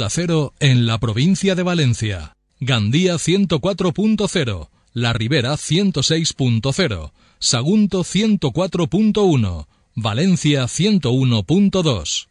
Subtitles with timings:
[0.00, 2.34] Onda Cero en la provincia de Valencia.
[2.58, 12.29] Gandía 104.0, La Ribera 106.0, Sagunto 104.1, Valencia 101.2.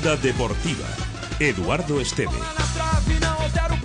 [0.00, 0.86] Deportiva.
[1.40, 2.32] Eduardo Esteve.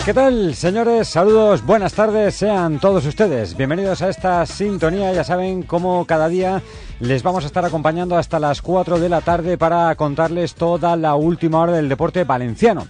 [0.05, 1.09] ¿Qué tal, señores?
[1.09, 3.57] Saludos, buenas tardes, sean todos ustedes.
[3.57, 5.11] Bienvenidos a esta sintonía.
[5.11, 6.61] Ya saben cómo cada día
[7.01, 11.15] les vamos a estar acompañando hasta las 4 de la tarde para contarles toda la
[11.15, 12.87] última hora del deporte valenciano.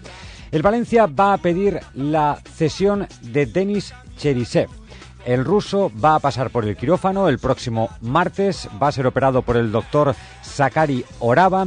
[0.51, 4.69] El Valencia va a pedir la cesión de Denis Cherisev.
[5.25, 9.41] El ruso va a pasar por el quirófano el próximo martes, va a ser operado
[9.41, 11.65] por el doctor Sakari Orava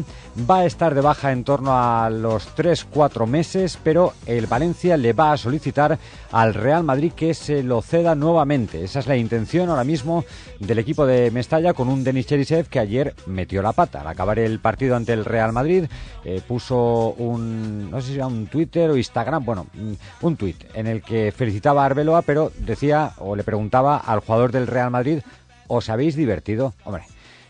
[0.48, 5.12] va a estar de baja en torno a los 3-4 meses, pero el Valencia le
[5.12, 5.98] va a solicitar
[6.30, 8.84] al Real Madrid que se lo ceda nuevamente.
[8.84, 10.24] Esa es la intención ahora mismo
[10.60, 14.02] del equipo de Mestalla con un Denis Cherisev que ayer metió la pata.
[14.02, 15.84] Al acabar el partido ante el Real Madrid
[16.24, 19.92] eh, puso un, no sé si era un Twitter o Instagram, bueno, mm,
[20.24, 24.52] un tweet en el que felicitaba a Arbeloa, pero decía o le preguntaba al jugador
[24.52, 25.20] del Real Madrid,
[25.68, 26.74] ¿os habéis divertido?
[26.84, 27.04] Hombre,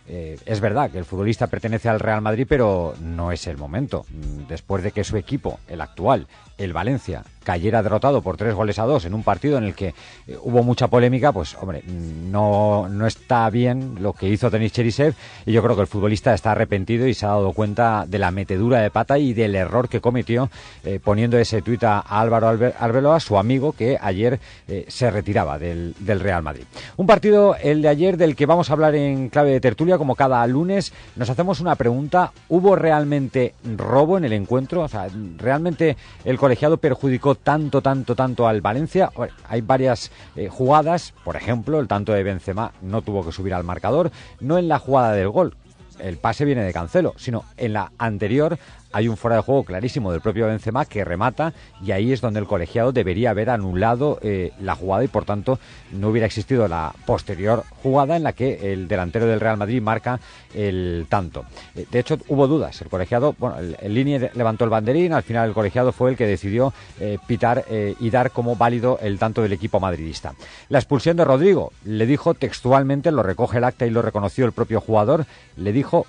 [0.07, 4.07] eh, es verdad que el futbolista pertenece al Real Madrid, pero no es el momento.
[4.09, 8.79] Mm, después de que su equipo, el actual, el Valencia, cayera derrotado por tres goles
[8.79, 9.95] a dos en un partido en el que
[10.27, 15.15] eh, hubo mucha polémica, pues hombre, no, no está bien lo que hizo Denis Cherisev
[15.47, 18.33] y yo creo que el futbolista está arrepentido y se ha dado cuenta de la
[18.33, 20.51] metedura de pata y del error que cometió
[20.85, 25.95] eh, poniendo ese tuit a Álvaro Arbeloa, su amigo que ayer eh, se retiraba del,
[26.01, 26.65] del Real Madrid.
[26.99, 30.17] Un partido, el de ayer, del que vamos a hablar en clave de tertulia, como
[30.17, 34.83] cada lunes, nos hacemos una pregunta, ¿hubo realmente robo en el encuentro?
[34.83, 35.97] O sea, ¿realmente
[36.27, 39.11] el colegiado perjudicó tanto, tanto, tanto al Valencia.
[39.49, 43.65] hay varias eh, jugadas, por ejemplo, el tanto de Benzema no tuvo que subir al
[43.65, 45.57] marcador, no en la jugada del gol,
[45.99, 48.59] el pase viene de Cancelo, sino en la anterior
[48.93, 51.53] hay un fuera de juego clarísimo del propio Benzema que remata
[51.85, 55.59] y ahí es donde el colegiado debería haber anulado eh, la jugada y por tanto
[55.93, 60.21] no hubiera existido la posterior jugada en la que el delantero del Real Madrid marca
[60.55, 61.45] el tanto.
[61.75, 65.49] Eh, de hecho hubo dudas, el colegiado, bueno, el, línea levantó el banderín, al final
[65.49, 69.53] el colegiado fue el que decidió eh, pitar y dar como válido el tanto del
[69.53, 70.35] equipo madridista.
[70.69, 74.53] La expulsión de Rodrigo, le dijo textualmente, lo recoge el acta y lo reconoció el
[74.53, 75.27] propio jugador,
[75.57, 76.07] le dijo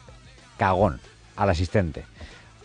[0.57, 0.99] cagón
[1.35, 2.05] al asistente.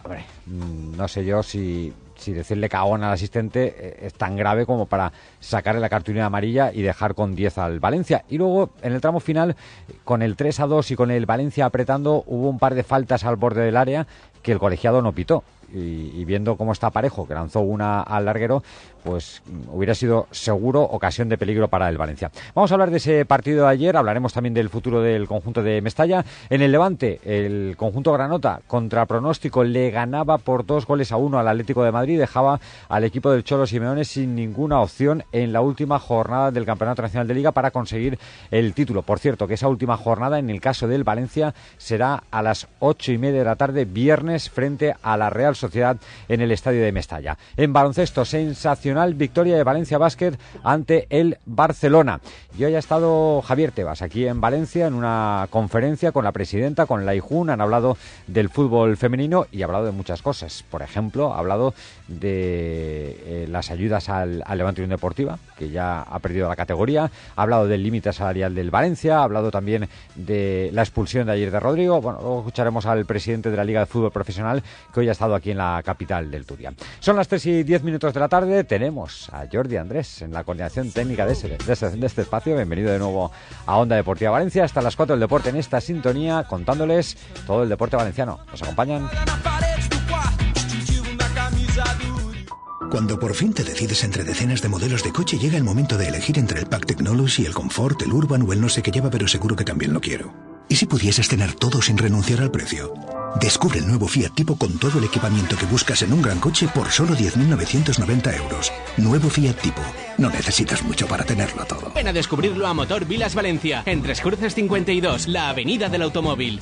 [0.05, 4.67] Hombre, mm, no sé yo si, si decirle cagón al asistente eh, es tan grave
[4.67, 8.25] como para sacarle la cartulina amarilla y dejar con 10 al Valencia.
[8.29, 9.57] Y luego, en el tramo final,
[10.05, 13.25] con el 3 a 2 y con el Valencia apretando, hubo un par de faltas
[13.25, 14.07] al borde del área
[14.43, 18.63] que el colegiado no pitó y, viendo cómo está parejo, que lanzó una al larguero,
[19.05, 22.31] pues hubiera sido seguro ocasión de peligro para el Valencia.
[22.55, 25.83] Vamos a hablar de ese partido de ayer, hablaremos también del futuro del conjunto de
[25.83, 26.25] Mestalla.
[26.49, 31.39] En el Levante, el conjunto Granota, contra pronóstico, le ganaba por dos goles a uno
[31.39, 35.61] al Atlético de Madrid, dejaba al equipo del Cholo Simeone sin ninguna opción en la
[35.61, 38.19] última jornada del Campeonato Nacional de Liga para conseguir
[38.51, 39.03] el título.
[39.03, 43.13] Por cierto, que esa última jornada, en el caso del Valencia, será a las ocho
[43.13, 45.99] y media de la tarde, viernes, frente a la Real Sociedad
[46.29, 47.37] en el estadio de Mestalla.
[47.57, 50.33] En baloncesto, sensacional victoria de Valencia Basket
[50.63, 52.21] ante el Barcelona.
[52.57, 56.87] Y hoy ha estado Javier Tebas aquí en Valencia en una conferencia con la presidenta,
[56.87, 57.51] con la IJUN.
[57.51, 57.97] Han hablado
[58.27, 60.65] del fútbol femenino y ha hablado de muchas cosas.
[60.71, 61.75] Por ejemplo, ha hablado
[62.07, 67.11] de eh, las ayudas al, al Levante Unión Deportiva, que ya ha perdido la categoría.
[67.35, 69.19] Ha hablado del límite salarial del Valencia.
[69.19, 72.01] Ha hablado también de la expulsión de ayer de Rodrigo.
[72.01, 74.63] Bueno, luego escucharemos al presidente de la Liga de Fútbol Profesional,
[74.93, 76.73] que hoy ha estado aquí en la capital del Turia.
[77.01, 78.65] Son las 3 y 10 minutos de la tarde.
[78.65, 78.84] Tenemos
[79.33, 82.55] a Jordi Andrés en la coordinación técnica de, de, este espacio.
[82.55, 83.33] Bienvenido de nuevo
[83.65, 84.65] a Onda Deportiva Valencia.
[84.65, 88.41] Hasta las 4 del deporte en esta sintonía, contándoles todo el deporte valenciano.
[88.51, 89.09] ¿Nos acompañan?
[92.91, 96.09] Cuando por fin te decides entre decenas de modelos de coche, llega el momento de
[96.09, 99.11] elegir entre el Pack Technology, el Comfort, el Urban o el no sé qué lleva,
[99.11, 100.33] pero seguro que también lo quiero.
[100.69, 102.95] ¿Y si pudieses tener todo sin renunciar al precio?
[103.41, 106.69] Descubre el nuevo Fiat Tipo con todo el equipamiento que buscas en un gran coche
[106.73, 108.73] por solo 10.990 euros.
[108.97, 109.83] Nuevo Fiat Tipo.
[110.19, 111.93] No necesitas mucho para tenerlo todo.
[111.95, 116.61] Ven a descubrirlo a Motor Vilas Valencia, en Tres Cruces 52, la avenida del automóvil.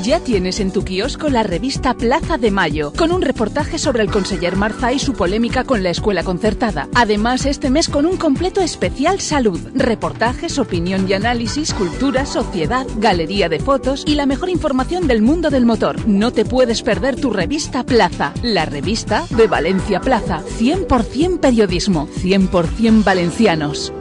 [0.00, 4.10] Ya tienes en tu kiosco la revista Plaza de Mayo, con un reportaje sobre el
[4.10, 6.88] conseller Marza y su polémica con la escuela concertada.
[6.94, 13.50] Además, este mes con un completo especial salud, reportajes, opinión y análisis, cultura, sociedad, galería
[13.50, 16.08] de fotos y la mejor información del mundo del motor.
[16.08, 20.42] No te puedes perder tu revista Plaza, la revista de Valencia Plaza.
[20.58, 23.92] 100% periodismo, 100% valencianos.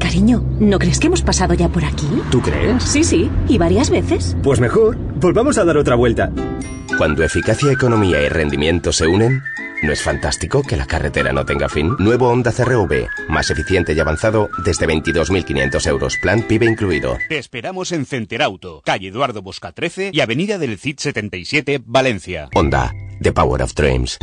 [0.00, 2.08] Cariño, ¿no crees que hemos pasado ya por aquí?
[2.30, 2.82] ¿Tú crees?
[2.82, 4.36] Sí, sí, y varias veces.
[4.42, 6.32] Pues mejor, volvamos a dar otra vuelta.
[6.98, 9.42] Cuando eficacia, economía y rendimiento se unen,
[9.82, 11.94] ¿no es fantástico que la carretera no tenga fin?
[11.98, 17.16] Nuevo Honda CRV, más eficiente y avanzado desde 22.500 euros, plan PIB incluido.
[17.28, 22.48] Te esperamos en Centerauto, calle Eduardo Bosca 13 y avenida del CID 77, Valencia.
[22.54, 24.18] Honda, the power of dreams.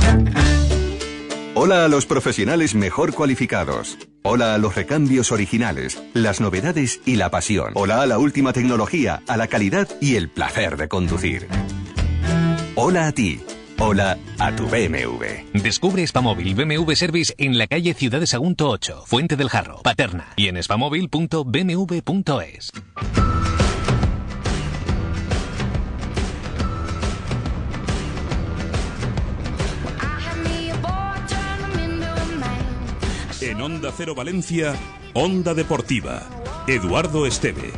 [1.60, 3.98] Hola a los profesionales mejor cualificados.
[4.22, 7.72] Hola a los recambios originales, las novedades y la pasión.
[7.74, 11.48] Hola a la última tecnología, a la calidad y el placer de conducir.
[12.76, 13.40] Hola a ti.
[13.80, 15.60] Hola a tu BMW.
[15.60, 20.34] Descubre Spamóvil BMW Service en la calle Ciudad de Sagunto 8, Fuente del Jarro, Paterna
[20.36, 22.72] y en spamóvil.bmw.es.
[33.40, 34.74] En Onda Cero Valencia,
[35.14, 36.24] Onda Deportiva.
[36.68, 37.72] Eduardo Esteve.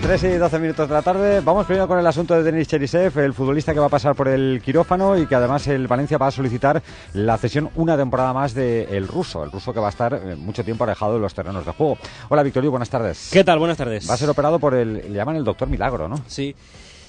[0.00, 1.40] 3 y 12 minutos de la tarde.
[1.40, 4.26] Vamos primero con el asunto de Denis Cherisev, el futbolista que va a pasar por
[4.28, 6.82] el quirófano y que además el Valencia va a solicitar
[7.12, 10.64] la cesión una temporada más del ruso, el ruso que va a estar eh, mucho
[10.64, 11.98] tiempo alejado de los terrenos de juego.
[12.30, 13.28] Hola Victorio, buenas tardes.
[13.30, 13.58] ¿Qué tal?
[13.58, 14.08] Buenas tardes.
[14.08, 16.22] Va a ser operado por el, le llaman el doctor Milagro, ¿no?
[16.26, 16.56] Sí.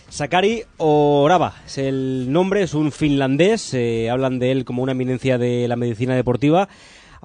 [0.09, 5.37] Sakari Orava es el nombre, es un finlandés, eh, hablan de él como una eminencia
[5.37, 6.67] de la medicina deportiva.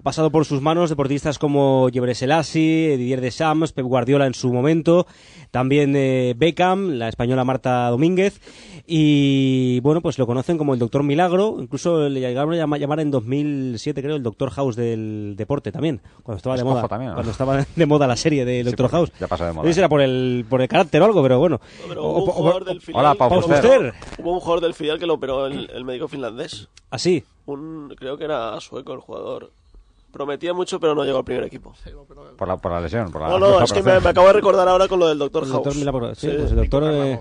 [0.07, 5.05] Pasado por sus manos deportistas como Gebre Selassie, Didier Deschamps, Pep Guardiola en su momento,
[5.51, 8.41] también eh, Beckham, la española Marta Domínguez,
[8.87, 13.01] y bueno, pues lo conocen como el Doctor Milagro, incluso le llegaron a llama- llamar
[13.01, 17.15] en 2007, creo, el Doctor House del deporte también, cuando estaba de moda, también, ¿no?
[17.17, 19.11] cuando estaba de moda la serie de Doctor House.
[19.19, 19.65] ya pasó de moda.
[19.65, 21.61] No sé si era por el, por el carácter o algo, pero bueno.
[21.89, 23.05] Pero O- hubo un o- jugador o- del filial.
[23.07, 23.93] Hola, Pau Fuster.
[24.21, 26.69] Hubo un jugador del filial que lo operó el, el médico finlandés.
[26.91, 27.25] Así.
[27.47, 29.51] Un, creo que era sueco el jugador.
[30.17, 31.75] Prometía mucho, pero no llegó al primer equipo.
[32.39, 33.11] Por la, por la lesión.
[33.13, 35.43] Por la, No, no, es que me, acabo de recordar ahora con lo del Doctor
[35.45, 35.63] El House.
[35.65, 36.37] doctor Milagro, sí, Sí.
[36.39, 36.85] pues el doctor...
[36.87, 37.21] eh,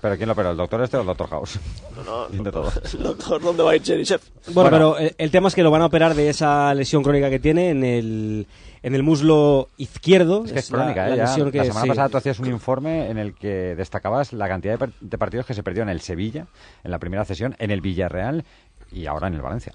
[0.00, 0.50] ¿Pero quién lo operó?
[0.50, 1.58] ¿El doctor este o el doctor House?
[2.04, 2.70] No, no, todo.
[2.92, 4.20] el doctor, ¿dónde va a ir Cherisev?
[4.52, 7.28] Bueno, pero el, el tema es que lo van a operar de esa lesión crónica
[7.30, 8.46] que tiene en el,
[8.82, 10.44] en el muslo izquierdo.
[10.44, 11.18] Es que es la- crónica, la ¿eh?
[11.18, 11.88] Lesión que- la semana sí.
[11.88, 15.62] pasada tú hacías un informe en el que destacabas la cantidad de partidos que se
[15.62, 16.46] perdió en el Sevilla,
[16.82, 18.44] en la primera sesión, en el Villarreal
[18.92, 19.72] y ahora en el Valencia.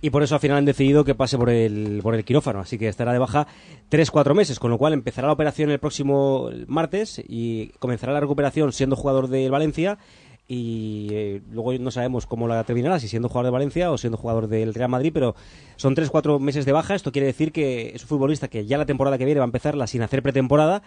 [0.00, 2.60] Y por eso al final han decidido que pase por el, por el quirófano.
[2.60, 3.48] Así que estará de baja
[3.90, 8.72] 3-4 meses, con lo cual empezará la operación el próximo martes y comenzará la recuperación
[8.72, 9.98] siendo jugador del Valencia.
[10.46, 14.16] Y eh, luego no sabemos cómo la terminará, si siendo jugador de Valencia o siendo
[14.16, 15.34] jugador del Real Madrid, pero
[15.76, 16.94] son 3-4 meses de baja.
[16.94, 19.46] Esto quiere decir que es un futbolista que ya la temporada que viene va a
[19.46, 20.82] empezarla sin hacer pretemporada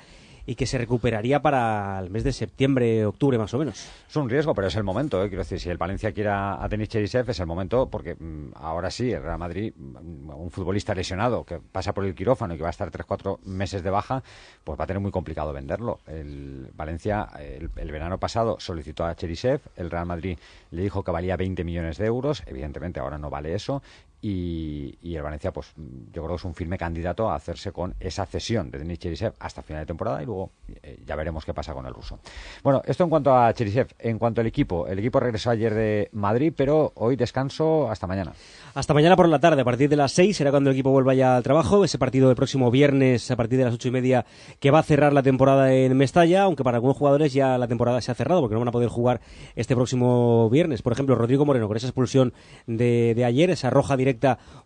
[0.46, 3.88] y que se recuperaría para el mes de septiembre, octubre más o menos.
[4.10, 5.24] Es un riesgo, pero es el momento.
[5.24, 5.28] ¿eh?
[5.28, 8.92] Quiero decir, si el Valencia quiere a Denis Cherisev, es el momento, porque mm, ahora
[8.92, 12.64] sí, el Real Madrid, mm, un futbolista lesionado que pasa por el quirófano y que
[12.64, 14.24] va a estar 3-4 meses de baja,
[14.64, 16.00] pues va a tener muy complicado venderlo.
[16.08, 20.38] El Valencia, el, el verano pasado, solicitó a Cherisev, el Real Madrid
[20.72, 23.82] le dijo que valía 20 millones de euros, evidentemente ahora no vale eso.
[24.24, 28.26] Y, el Valencia, pues yo creo que es un firme candidato a hacerse con esa
[28.28, 30.52] cesión de Denis Cherisev hasta final de temporada y luego
[30.84, 32.20] eh, ya veremos qué pasa con el ruso.
[32.64, 33.88] Bueno, esto en cuanto a Cherisev.
[33.98, 38.34] En cuanto al equipo, el equipo regresó ayer de Madrid, pero hoy descanso hasta mañana.
[38.76, 41.16] Hasta mañana por la tarde, a partir de las 6 será cuando el equipo vuelva
[41.16, 41.84] ya al trabajo.
[41.84, 44.26] Ese partido del próximo viernes a partir de las ocho y media
[44.60, 48.00] que va a cerrar la temporada en Mestalla, aunque para algunos jugadores ya la temporada
[48.02, 49.20] se ha cerrado porque no van a poder jugar
[49.56, 50.84] este próximo viernes.
[50.84, 52.34] Por ejemplo, Rodrigo Moreno con esa expulsión
[52.68, 54.11] de, de ayer, esa roja directa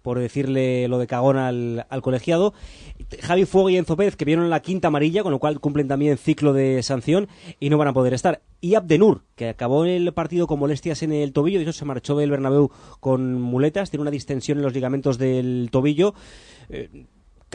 [0.01, 2.53] por decirle lo de cagón al, colegiado.
[3.21, 6.17] Javi Fuego y Enzo Pérez que vieron la quinta amarilla, con lo cual cumplen también
[6.17, 7.27] ciclo de sanción
[7.59, 8.41] y no van a poder estar.
[8.61, 12.15] Y Abdenur, que acabó el partido con molestias en el tobillo, y eso se marchó
[12.15, 16.13] del Bernabéu con muletas, tiene una distensión en los ligamentos del tobillo.
[16.69, 17.05] Eh,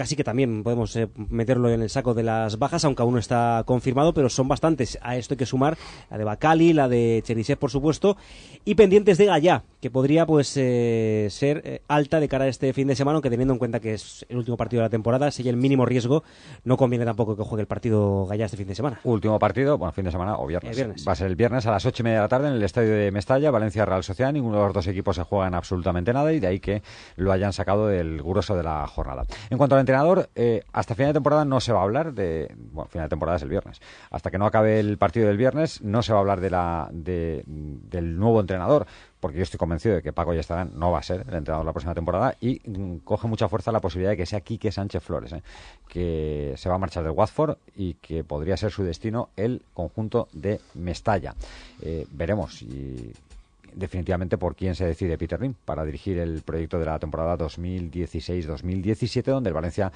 [0.01, 3.19] casi que también podemos eh, meterlo en el saco de las bajas, aunque aún no
[3.19, 4.99] está confirmado, pero son bastantes.
[5.03, 5.77] A esto hay que sumar
[6.11, 8.17] la de Bacali, la de Cherisev, por supuesto,
[8.65, 12.73] y pendientes de Gallá, que podría pues eh, ser eh, alta de cara a este
[12.73, 15.31] fin de semana, aunque teniendo en cuenta que es el último partido de la temporada,
[15.31, 16.25] si hay el mínimo riesgo,
[16.65, 19.01] no conviene tampoco que juegue el partido Gallá este fin de semana.
[19.05, 21.07] Último partido, bueno, fin de semana o viernes.
[21.07, 22.63] Va a ser el viernes a las ocho y media de la tarde en el
[22.63, 24.33] estadio de Mestalla, Valencia Real Sociedad.
[24.33, 26.83] Ninguno de los dos equipos se juegan absolutamente nada y de ahí que
[27.17, 29.27] lo hayan sacado del grueso de la jornada.
[29.51, 30.31] En cuanto al entrenador,
[30.73, 32.55] hasta final de temporada no se va a hablar de.
[32.73, 33.81] Bueno, final de temporada es el viernes.
[34.11, 36.89] Hasta que no acabe el partido del viernes, no se va a hablar de la,
[36.93, 38.87] del nuevo entrenador
[39.21, 41.73] porque yo estoy convencido de que Paco Yestarán no va a ser el entrenador la
[41.73, 45.33] próxima temporada y mm, coge mucha fuerza la posibilidad de que sea Quique Sánchez Flores,
[45.33, 45.43] ¿eh?
[45.87, 50.29] que se va a marchar del Watford y que podría ser su destino el conjunto
[50.33, 51.35] de Mestalla.
[51.83, 52.63] Eh, veremos
[53.75, 59.23] definitivamente por quién se decide Peter Lim para dirigir el proyecto de la temporada 2016-2017,
[59.25, 59.93] donde el Valencia,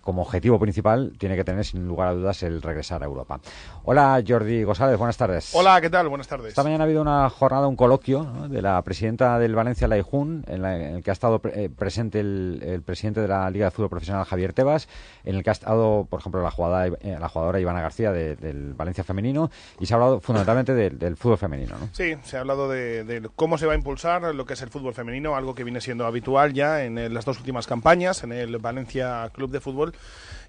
[0.00, 3.40] como objetivo principal, tiene que tener sin lugar a dudas el regresar a Europa.
[3.84, 5.54] Hola Jordi González, buenas tardes.
[5.54, 6.08] Hola, ¿qué tal?
[6.08, 6.48] Buenas tardes.
[6.48, 10.64] Esta mañana ha habido una jornada, un coloquio de la presidenta del Valencia, Laijun, en,
[10.64, 14.24] en el que ha estado eh, presente el, presidente de la Liga de Fútbol Profesional,
[14.24, 14.88] Javier Tebas,
[15.24, 18.74] en el que ha estado, por ejemplo, la jugadora, eh, la jugadora Ivana García del
[18.74, 21.76] Valencia femenino, y se ha hablado fundamentalmente del fútbol femenino.
[21.78, 21.88] ¿no?
[21.92, 24.68] Sí, se ha hablado de de cómo se va a impulsar lo que es el
[24.68, 28.58] fútbol femenino, algo que viene siendo habitual ya en las dos últimas campañas en el
[28.58, 29.94] Valencia Club de Fútbol.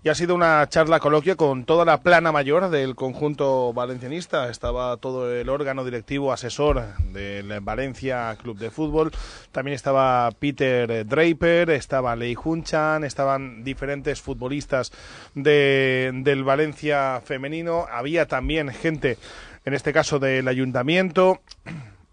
[0.01, 4.49] Y ha sido una charla coloquia con toda la plana mayor del conjunto valencianista.
[4.49, 9.11] Estaba todo el órgano directivo asesor del Valencia Club de Fútbol.
[9.51, 14.93] También estaba Peter Draper, estaba Lei Hunchan, estaban diferentes futbolistas
[15.33, 17.85] del Valencia femenino.
[17.91, 19.17] Había también gente,
[19.65, 21.41] en este caso del ayuntamiento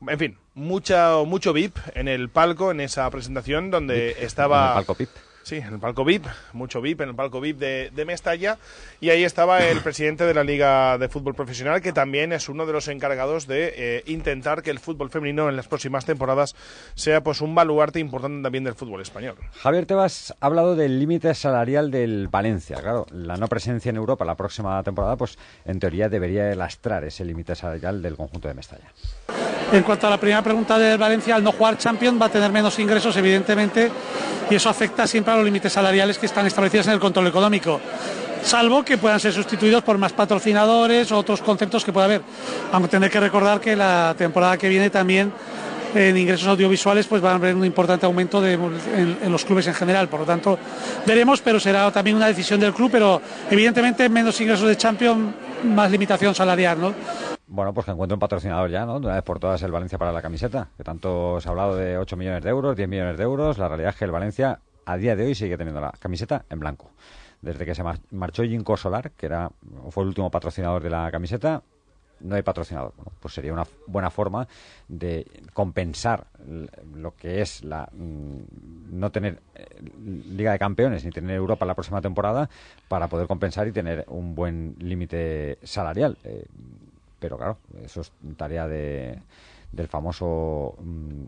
[0.01, 4.69] en fin, mucha, mucho VIP en el palco, en esa presentación donde estaba...
[4.69, 5.11] el palco VIP.
[5.47, 8.59] Sí, en el palco VIP, mucho VIP, en el palco VIP de, de, Mestalla.
[9.01, 12.67] Y ahí estaba el presidente de la Liga de Fútbol Profesional, que también es uno
[12.67, 16.57] de los encargados de eh, intentar que el fútbol femenino en las próximas temporadas
[16.97, 19.37] sea pues un baluarte importante también del fútbol español.
[19.53, 22.81] Javier Tebas ha hablado del límite salarial del Valencia.
[22.81, 27.25] Claro, la no presencia en Europa la próxima temporada, pues en teoría debería lastrar ese
[27.25, 28.91] límite salarial del conjunto de Mestalla.
[29.73, 32.53] En cuanto a la primera pregunta del Valencia, al no jugar Champions va a tener
[32.53, 33.91] menos ingresos, evidentemente,
[34.49, 37.81] y eso afecta siempre a los límites salariales que están establecidos en el control económico.
[38.45, 42.23] Salvo que puedan ser sustituidos por más patrocinadores o otros conceptos que pueda haber.
[42.71, 45.33] Vamos a tener que recordar que la temporada que viene también
[45.97, 48.61] en ingresos audiovisuales pues va a haber un importante aumento en,
[49.21, 50.09] en, los clubes en general.
[50.09, 50.59] Por lo tanto,
[51.05, 53.21] veremos, pero será también una decisión del club, pero
[53.51, 57.36] evidentemente menos ingresos de Champions, más limitación salarial, ¿no?
[57.57, 59.01] Bueno, pues que encuentre un patrocinador ya, ¿no?
[59.01, 61.75] De una vez por todas el Valencia para la camiseta, que tanto se ha hablado
[61.75, 63.57] de 8 millones de euros, 10 millones de euros.
[63.57, 66.61] La realidad es que el Valencia a día de hoy sigue teniendo la camiseta en
[66.61, 66.91] blanco.
[67.41, 69.51] Desde que se marchó Jinko Solar, que era
[69.89, 71.63] fue el último patrocinador de la camiseta,
[72.21, 72.93] no hay patrocinador.
[73.21, 74.47] pues sería una buena forma
[74.87, 76.27] de compensar
[76.95, 79.65] lo que es la mm, no tener eh,
[80.29, 82.51] Liga de Campeones ni tener Europa la próxima temporada
[82.87, 86.19] para poder compensar y tener un buen límite salarial.
[86.23, 86.45] Eh,
[87.19, 89.19] pero claro, eso es tarea de,
[89.73, 91.23] del famoso mm,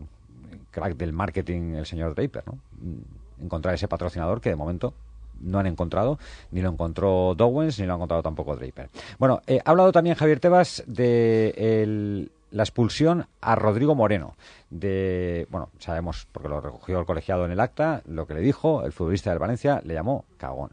[0.71, 2.59] crack del marketing, el señor Draper, ¿no?
[2.81, 4.93] Mm, encontrar ese patrocinador que de momento
[5.41, 6.19] no han encontrado,
[6.51, 8.89] ni lo encontró Dowens, ni lo ha encontrado tampoco Draper.
[9.17, 14.35] Bueno, eh, ha hablado también Javier Tebas de la expulsión a Rodrigo Moreno.
[14.69, 18.83] De, bueno, sabemos, porque lo recogió el colegiado en el acta, lo que le dijo,
[18.83, 20.71] el futbolista del Valencia le llamó cagón.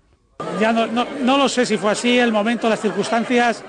[0.61, 3.63] Ya no, no, no, lo sé si fue así, el momento, las circunstancias,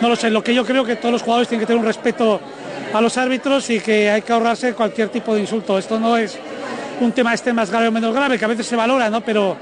[0.00, 0.30] no lo sé.
[0.30, 2.40] Lo que yo creo que todos los jugadores tienen que tener un respeto
[2.92, 5.78] a los árbitros y que hay que ahorrarse cualquier tipo de insulto.
[5.78, 6.38] Esto no es
[7.00, 9.20] un tema este más grave o menos grave, que a veces se valora, ¿no?
[9.20, 9.56] Pero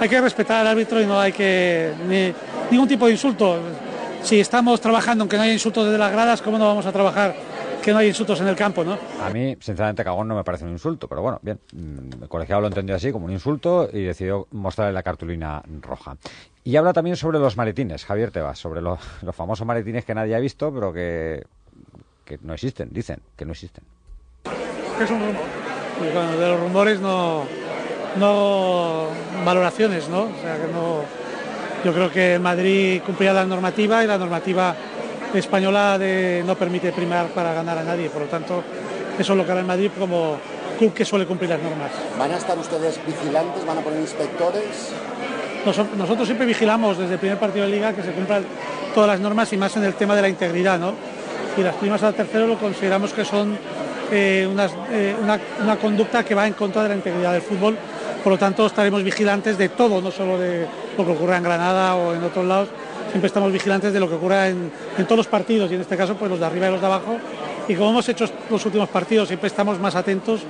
[0.00, 2.32] hay que respetar al árbitro y no hay que ni,
[2.70, 3.58] ningún tipo de insulto.
[4.22, 7.34] Si estamos trabajando aunque no haya insultos desde las gradas, ¿cómo no vamos a trabajar
[7.82, 8.96] que no hay insultos en el campo, ¿no?
[9.20, 11.58] A mí, sinceramente, cagón no me parece un insulto, pero bueno, bien,
[12.20, 16.16] el colegiado lo entendió así como un insulto y decidió mostrarle la cartulina roja.
[16.64, 20.34] Y habla también sobre los maletines, Javier Tebas, sobre los, los famosos maletines que nadie
[20.34, 21.44] ha visto, pero que,
[22.24, 23.84] que no existen, dicen que no existen.
[24.96, 25.42] ¿Qué es un rumor?
[25.98, 27.44] Pues bueno, de los rumores no,
[28.18, 29.08] no
[29.44, 30.22] valoraciones, ¿no?
[30.22, 31.02] O sea, que no...
[31.84, 34.72] Yo creo que Madrid cumplía la normativa y la normativa
[35.38, 38.10] española de, no permite primar para ganar a nadie.
[38.10, 38.62] Por lo tanto,
[39.18, 40.38] eso es lo que hará el Madrid como
[40.78, 41.90] club que suele cumplir las normas.
[42.18, 43.64] ¿Van a estar ustedes vigilantes?
[43.64, 44.92] ¿Van a poner inspectores?
[45.64, 48.44] nosotros siempre vigilamos desde el primer partido de liga que se cumplan
[48.96, 50.78] todas las normas y más en el tema de la integridad.
[50.78, 50.92] ¿no?
[51.56, 53.56] Y las primas al tercero lo consideramos que son
[54.10, 54.48] eh,
[54.90, 57.76] eh, una, una, conducta que va en contra de la integridad del fútbol.
[58.22, 61.94] Por lo tanto, estaremos vigilantes de todo, no solo de lo que ocurra en Granada
[61.94, 62.68] o en otros lados,
[63.12, 64.72] siempre estamos vigilantes de lo que ocurra en,
[65.04, 67.18] todos los partidos y en este caso pues los de arriba y los de abajo
[67.68, 70.40] y como hemos hecho los últimos partidos siempre estamos más atentos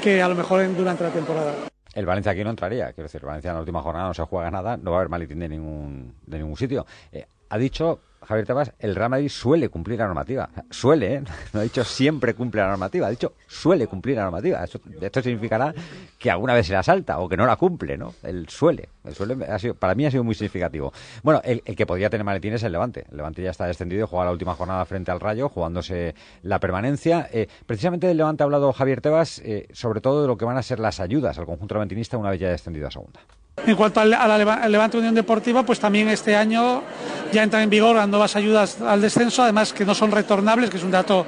[0.00, 1.52] que a lo mejor en, durante la temporada.
[1.94, 4.50] El Valencia aquí no entraría, quiero decir, Valencia en la última jornada no se juega
[4.50, 6.86] nada, no va a haber maletín de ningún, de ningún sitio.
[7.10, 10.48] Eh, ha dicho Javier Tebas, el Real Madrid suele cumplir la normativa.
[10.70, 11.22] Suele, ¿eh?
[11.52, 14.64] No ha dicho siempre cumple la normativa, ha dicho suele cumplir la normativa.
[14.64, 15.74] esto significará
[16.18, 18.14] que alguna vez se la salta o que no la cumple, ¿no?
[18.22, 18.88] El suele.
[19.04, 20.94] El suele ha sido, para mí ha sido muy significativo.
[21.22, 23.04] Bueno, el, que podría tener maletín es el Levante.
[23.10, 27.28] El Levante ya está descendido, juega la última jornada frente al Rayo, jugándose la permanencia.
[27.34, 30.56] Eh, precisamente del Levante ha hablado Javier Tebas eh, sobre todo de lo que van
[30.56, 33.20] a ser las ayudas al conjunto levantinista una vez ya descendido a segunda.
[33.56, 36.82] En cuanto a la Levante Unión Deportiva, pues también este año
[37.32, 40.78] ya entran en vigor las nuevas ayudas al descenso, además que no son retornables, que
[40.78, 41.26] es un dato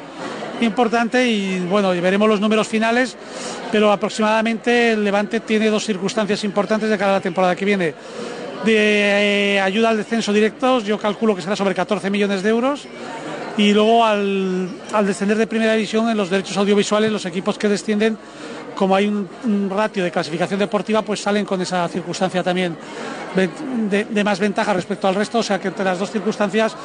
[0.62, 3.16] importante y bueno, veremos los números finales,
[3.71, 7.95] pero aproximadamente el Levante tiene dos circunstancias importantes de cara a la temporada que viene.
[8.64, 12.87] De eh, ayuda al descenso directos, yo calculo que será sobre 14 millones de euros.
[13.57, 17.69] Y luego al, al descender de primera división en los derechos audiovisuales, los equipos que
[17.69, 18.19] descienden
[18.75, 22.76] como hay un, ratio de clasificación deportiva, pues salen con esa circunstancia también
[23.35, 25.38] de, más ventaja respecto al resto.
[25.38, 26.76] O sea que entre las dos circunstancias,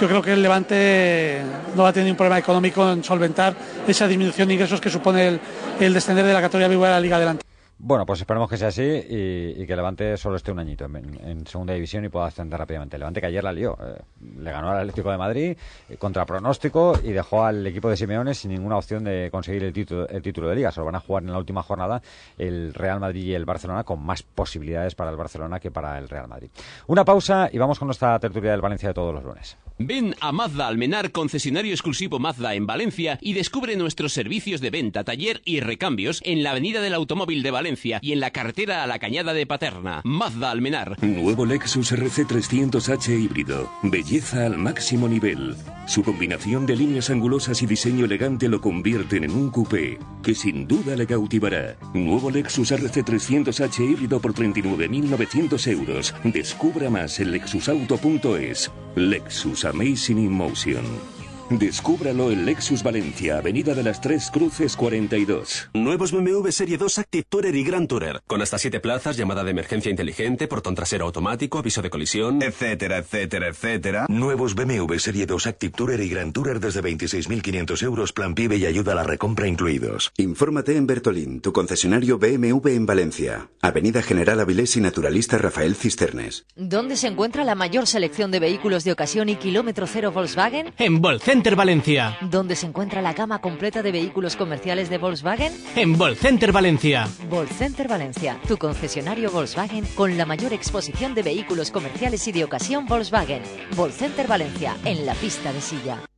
[0.00, 1.42] yo creo que el Levante
[1.74, 3.54] no va a tener un problema económico en solventar
[3.86, 5.40] esa disminución de ingresos que supone
[5.80, 7.51] el, descender de la categoría de la Liga Adelante.
[7.84, 11.74] Bueno, pues esperemos que sea así y, que Levante solo esté un añito en, segunda
[11.74, 12.96] división y pueda ascender rápidamente.
[12.96, 14.00] Levante que ayer la lió, eh,
[14.38, 15.56] le ganó al Atlético de Madrid
[15.88, 19.72] eh, contra pronóstico y dejó al equipo de Simeone sin ninguna opción de conseguir el
[19.72, 20.70] título, el título de liga.
[20.70, 22.00] Solo van a jugar en la última jornada
[22.38, 26.08] el Real Madrid y el Barcelona con más posibilidades para el Barcelona que para el
[26.08, 26.50] Real Madrid.
[26.86, 29.56] Una pausa y vamos con nuestra tertulia del Valencia de todos los lunes.
[29.84, 35.02] Ven a Mazda Almenar, concesionario exclusivo Mazda en Valencia y descubre nuestros servicios de venta,
[35.02, 38.86] taller y recambios en la Avenida del Automóvil de Valencia y en la carretera a
[38.86, 40.00] la Cañada de Paterna.
[40.04, 41.02] Mazda Almenar.
[41.02, 43.70] Nuevo Lexus RC300H híbrido.
[43.82, 45.56] Belleza al máximo nivel.
[45.86, 50.68] Su combinación de líneas angulosas y diseño elegante lo convierten en un coupé que sin
[50.68, 51.76] duda le cautivará.
[51.92, 56.14] Nuevo Lexus RC300H híbrido por 39.900 euros.
[56.22, 58.70] Descubra más en lexusauto.es.
[58.94, 61.11] Lexus Amazing in Motion.
[61.58, 65.68] Descúbralo en Lexus Valencia, Avenida de las Tres Cruces 42.
[65.74, 68.22] Nuevos BMW Serie 2 Active Tourer y Grand Tourer.
[68.26, 72.96] Con hasta 7 plazas, llamada de emergencia inteligente, portón trasero automático, aviso de colisión, etcétera,
[72.98, 74.06] etcétera, etcétera.
[74.08, 78.66] Nuevos BMW Serie 2 Active Tourer y Grand Tourer desde 26.500 euros, plan PIB y
[78.66, 80.10] ayuda a la recompra incluidos.
[80.16, 83.50] Infórmate en Bertolín, tu concesionario BMW en Valencia.
[83.60, 86.46] Avenida General Avilés y Naturalista Rafael Cisternes.
[86.56, 90.72] ¿Dónde se encuentra la mayor selección de vehículos de ocasión y kilómetro cero Volkswagen?
[90.78, 92.16] En Volcen Valencia.
[92.20, 95.52] ¿Dónde se encuentra la gama completa de vehículos comerciales de Volkswagen?
[95.76, 97.08] En Volcenter Valencia.
[97.28, 102.86] Volcenter Valencia, tu concesionario Volkswagen con la mayor exposición de vehículos comerciales y de ocasión
[102.86, 103.42] Volkswagen.
[103.76, 106.11] Volcenter Valencia, en la pista de silla.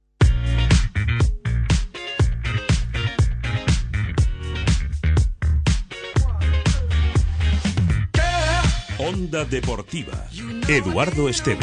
[9.07, 10.14] Onda Deportiva.
[10.67, 11.61] Eduardo Esteban.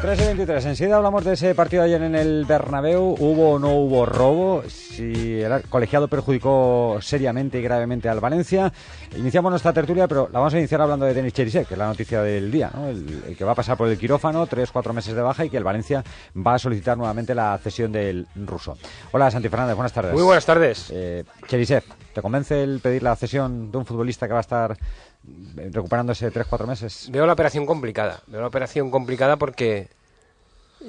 [0.00, 0.66] 3 y 23.
[0.66, 3.16] Enseguida hablamos de ese partido ayer en el Bernabéu.
[3.18, 4.62] ¿Hubo o no hubo robo?
[4.68, 8.72] Si el colegiado perjudicó seriamente y gravemente al Valencia.
[9.16, 11.88] Iniciamos nuestra tertulia, pero la vamos a iniciar hablando de Denis Cherisek, que es la
[11.88, 12.70] noticia del día.
[12.88, 15.64] El, que va a pasar por el quirófano, 3-4 meses de baja y que el
[15.64, 16.04] Valencia
[16.36, 18.78] va a solicitar nuevamente la cesión del ruso.
[19.10, 19.74] Hola, Santi Fernández.
[19.74, 20.12] Buenas tardes.
[20.12, 20.90] Muy buenas tardes.
[20.92, 24.76] Eh, Cherisek, ¿te convence el pedir la cesión de un futbolista que va a estar
[25.24, 27.08] recuperándose 3-4 meses?
[27.10, 28.22] Veo la operación complicada.
[28.26, 29.88] Veo la operación complicada porque,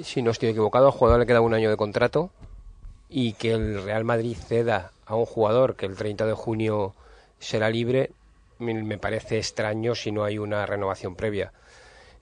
[0.02, 2.30] si no estoy equivocado, al jugador le queda un año de contrato
[3.08, 6.94] y que el Real Madrid ceda a un jugador que el 30 de junio
[7.38, 8.10] será libre,
[8.58, 11.52] me parece extraño si no hay una renovación previa.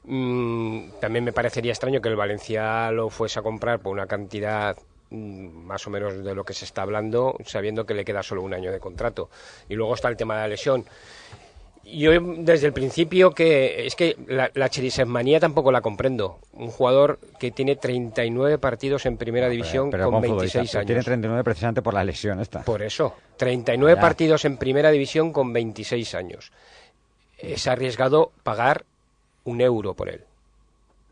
[0.04, 4.76] Mm, también me parecería extraño que el Valencia lo fuese a comprar por una cantidad
[5.10, 8.42] mm, más o menos de lo que se está hablando, sabiendo que le queda solo
[8.42, 9.30] un año de contrato.
[9.68, 10.84] Y luego está el tema de la lesión
[11.84, 14.68] yo desde el principio que es que la, la
[15.40, 16.38] tampoco la comprendo.
[16.52, 20.86] Un jugador que tiene 39 partidos en primera división con 26 años.
[20.86, 22.62] Tiene 39 precisamente por la lesión esta.
[22.62, 26.52] Por eso, 39 partidos en primera división con 26 años.
[27.38, 28.84] Es arriesgado pagar
[29.44, 30.22] un euro por él.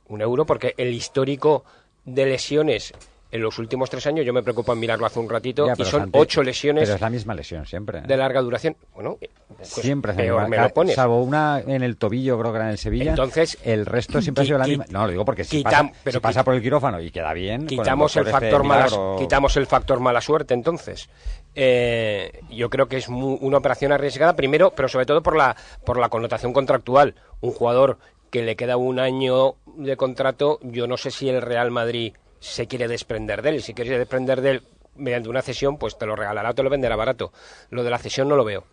[0.08, 1.64] Un euro porque el histórico
[2.04, 2.92] de lesiones
[3.32, 6.10] en los últimos tres años, yo me preocupo en mirarlo hace un ratito, y son
[6.12, 6.84] ocho lesiones.
[6.84, 7.98] Pero es la misma lesión siempre.
[7.98, 8.02] ¿eh?
[8.06, 8.76] De larga duración.
[8.94, 9.18] Bueno,
[9.56, 10.94] pues siempre peor me lo pones.
[10.94, 13.10] Salvo una en el tobillo, creo que era en el Sevilla.
[13.10, 14.86] Entonces, el resto siempre ha sido la misma.
[14.90, 17.66] No, lo digo porque si, pasa, pero pasa por el quirófano y queda bien.
[17.66, 18.88] Quitamos el, factor mala,
[19.18, 21.08] quitamos el factor mala suerte, entonces.
[21.54, 25.98] Eh, yo creo que es una operación arriesgada, primero, pero sobre todo por la, por
[25.98, 27.14] la connotación contractual.
[27.40, 27.98] Un jugador
[28.30, 32.66] que le queda un año de contrato, yo no sé si el Real Madrid se
[32.66, 33.62] quiere desprender de él.
[33.62, 34.62] Si quiere desprender de él
[34.96, 37.32] mediante una cesión, pues te lo regalará o te lo venderá barato.
[37.70, 38.64] Lo de la cesión no lo veo.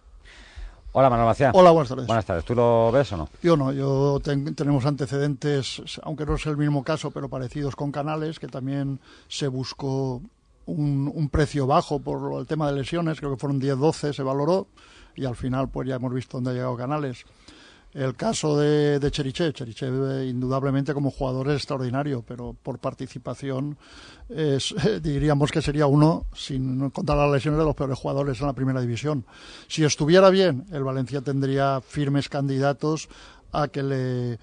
[0.93, 1.51] Hola, Manuel Macía.
[1.53, 2.07] Hola, buenas tardes.
[2.07, 2.43] Buenas tardes.
[2.45, 3.29] ¿Tú lo ves o no?
[3.43, 7.91] Yo no, yo ten- tenemos antecedentes, aunque no es el mismo caso, pero parecidos con
[7.91, 10.21] Canales, que también se buscó
[10.65, 14.67] un, un precio bajo por el tema de lesiones, creo que fueron 10-12, se valoró,
[15.15, 17.25] y al final pues ya hemos visto dónde ha llegado Canales.
[17.97, 23.75] El caso de, de Cherichev, Cherichev indudablemente como jugador es extraordinario, pero por participación
[25.01, 28.81] diríamos que sería uno, sin contar las lesiones, de los peores jugadores en la primera
[28.81, 29.25] división.
[29.67, 33.09] Si estuviera bien, el Valencia tendría firmes candidatos
[33.51, 34.39] a que le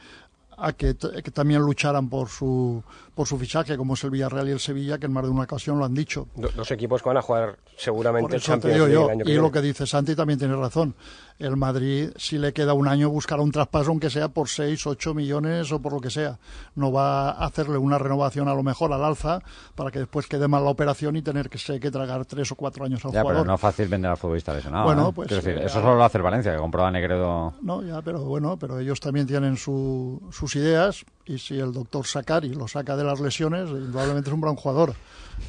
[0.56, 2.82] a que también lucharan por su
[3.14, 5.42] por su fichaje, como es el Villarreal y el Sevilla, que en más de una
[5.44, 6.27] ocasión lo han dicho.
[6.35, 9.24] Do- dos equipos que van a jugar seguramente el Champions digo League yo, el año
[9.24, 9.42] que y viene.
[9.46, 10.94] lo que dice Santi también tiene razón.
[11.38, 15.14] El Madrid, si le queda un año, buscará un traspaso, aunque sea por 6, 8
[15.14, 16.38] millones o por lo que sea.
[16.77, 19.40] No va a hacerle una renovación a lo mejor al alza
[19.74, 22.55] para que después quede mal la operación y tener que, sé, que tragar 3 o
[22.55, 23.42] 4 años al Ya, jugador.
[23.42, 24.85] pero no es fácil vender al futbolista lesionado.
[24.85, 25.12] Bueno, ¿eh?
[25.14, 27.55] pues, Quiero decir, eh, eso solo lo hace el Valencia, que compró a Negredo.
[27.62, 32.06] No, ya, pero bueno, pero ellos también tienen su- sus ideas y si el doctor
[32.06, 34.94] Sakari lo saca de las lesiones, indudablemente es un gran jugador.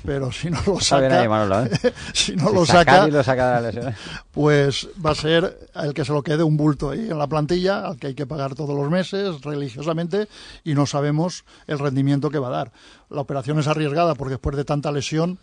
[0.03, 1.69] Pero si no lo saca, ¿eh?
[2.13, 3.99] si no Si lo saca, lo saca de las lesiones.
[4.31, 7.85] pues va a ser el que se lo quede un bulto ahí en la plantilla,
[7.85, 10.27] al que hay que pagar todos los meses religiosamente
[10.63, 12.71] y no sabemos el rendimiento que va a dar.
[13.09, 15.37] La operación es arriesgada porque después de tanta lesión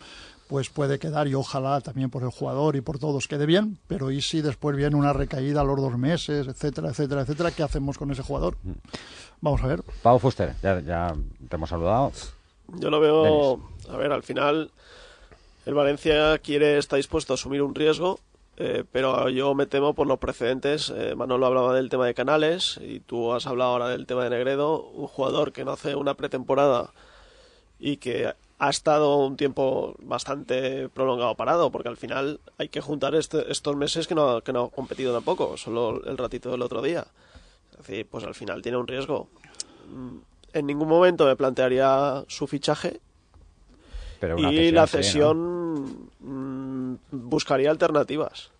[0.47, 4.11] pues puede quedar y ojalá también por el jugador y por todos quede bien, pero
[4.11, 7.97] y si después viene una recaída a los dos meses, etcétera, etcétera, etcétera, ¿qué hacemos
[7.97, 8.57] con ese jugador?
[9.43, 9.83] Vamos a ver.
[10.01, 11.13] Pau Fuster, ya, ya
[11.49, 12.13] te hemos saludado.
[12.79, 14.71] Yo lo veo, a ver, al final
[15.65, 18.21] el Valencia quiere, está dispuesto a asumir un riesgo,
[18.55, 20.89] eh, pero yo me temo por los precedentes.
[20.95, 24.29] Eh, Manolo hablaba del tema de Canales y tú has hablado ahora del tema de
[24.29, 26.91] Negredo, un jugador que no hace una pretemporada
[27.81, 33.13] y que ha estado un tiempo bastante prolongado parado, porque al final hay que juntar
[33.15, 36.81] este- estos meses que no, que no ha competido tampoco, solo el ratito del otro
[36.81, 37.05] día.
[37.79, 39.27] Es decir, pues al final tiene un riesgo.
[39.89, 40.17] Mm,
[40.53, 42.99] En ningún momento me plantearía su fichaje
[44.19, 45.03] Pero una y cesión la sí, ¿no?
[45.03, 48.51] cesión mm, buscaría alternativas.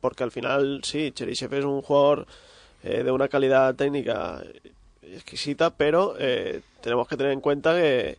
[0.00, 2.26] Porque al final, sí, Cherisev es un jugador
[2.82, 4.42] eh, de una calidad técnica
[5.02, 8.16] exquisita, pero eh, tenemos que tener en cuenta que,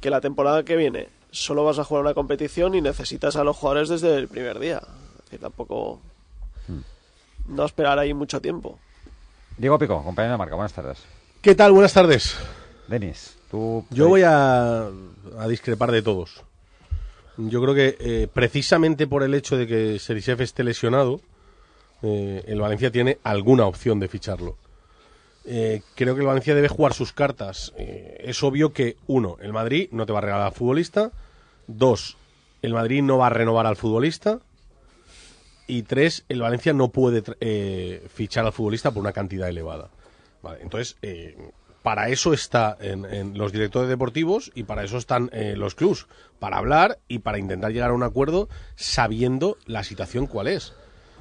[0.00, 3.56] que la temporada que viene solo vas a jugar una competición y necesitas a los
[3.56, 4.80] jugadores desde el primer día.
[5.18, 6.00] Es decir, tampoco
[6.68, 6.80] Hmm.
[7.48, 8.78] no esperar ahí mucho tiempo.
[9.58, 10.98] Diego Pico, compañero de marca, buenas tardes.
[11.42, 11.72] ¿Qué tal?
[11.72, 12.36] Buenas tardes.
[12.86, 13.84] Denis, tú...
[13.90, 16.44] Yo voy a, a discrepar de todos.
[17.36, 21.20] Yo creo que eh, precisamente por el hecho de que Serisev esté lesionado,
[22.02, 24.56] eh, el Valencia tiene alguna opción de ficharlo.
[25.44, 27.72] Eh, creo que el Valencia debe jugar sus cartas.
[27.76, 31.10] Es obvio que, uno, el Madrid no te va a regalar al futbolista.
[31.66, 32.16] Dos,
[32.62, 34.38] el Madrid no va a renovar al futbolista.
[35.68, 39.90] Y tres, el Valencia no puede eh, fichar al futbolista por una cantidad elevada.
[40.42, 41.36] Vale, entonces, eh,
[41.82, 46.06] para eso está en, en los directores deportivos y para eso están eh, los clubs,
[46.38, 50.74] para hablar y para intentar llegar a un acuerdo sabiendo la situación cuál es.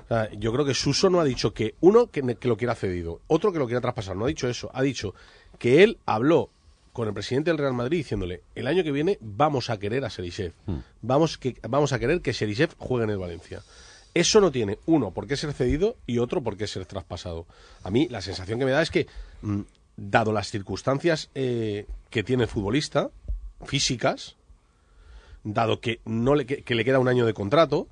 [0.06, 3.22] O sea, yo creo que Suso no ha dicho que uno que, lo quiera cedido,
[3.28, 5.14] otro que lo quiera traspasar, no ha dicho eso, ha dicho
[5.60, 6.50] que él habló
[6.94, 10.10] con el presidente del Real Madrid diciéndole, el año que viene vamos a querer a
[10.10, 10.54] Serisev,
[11.02, 13.62] vamos, que, vamos a querer que Serisev juegue en el Valencia.
[14.18, 17.46] Eso no tiene, uno, por qué ser cedido y otro, por qué ser traspasado.
[17.84, 19.06] A mí la sensación que me da es que,
[19.44, 19.62] mm,
[19.96, 23.12] dado las circunstancias eh, que tiene el futbolista,
[23.64, 24.36] físicas,
[25.44, 27.90] dado que, no le, que, le queda un año de contrato,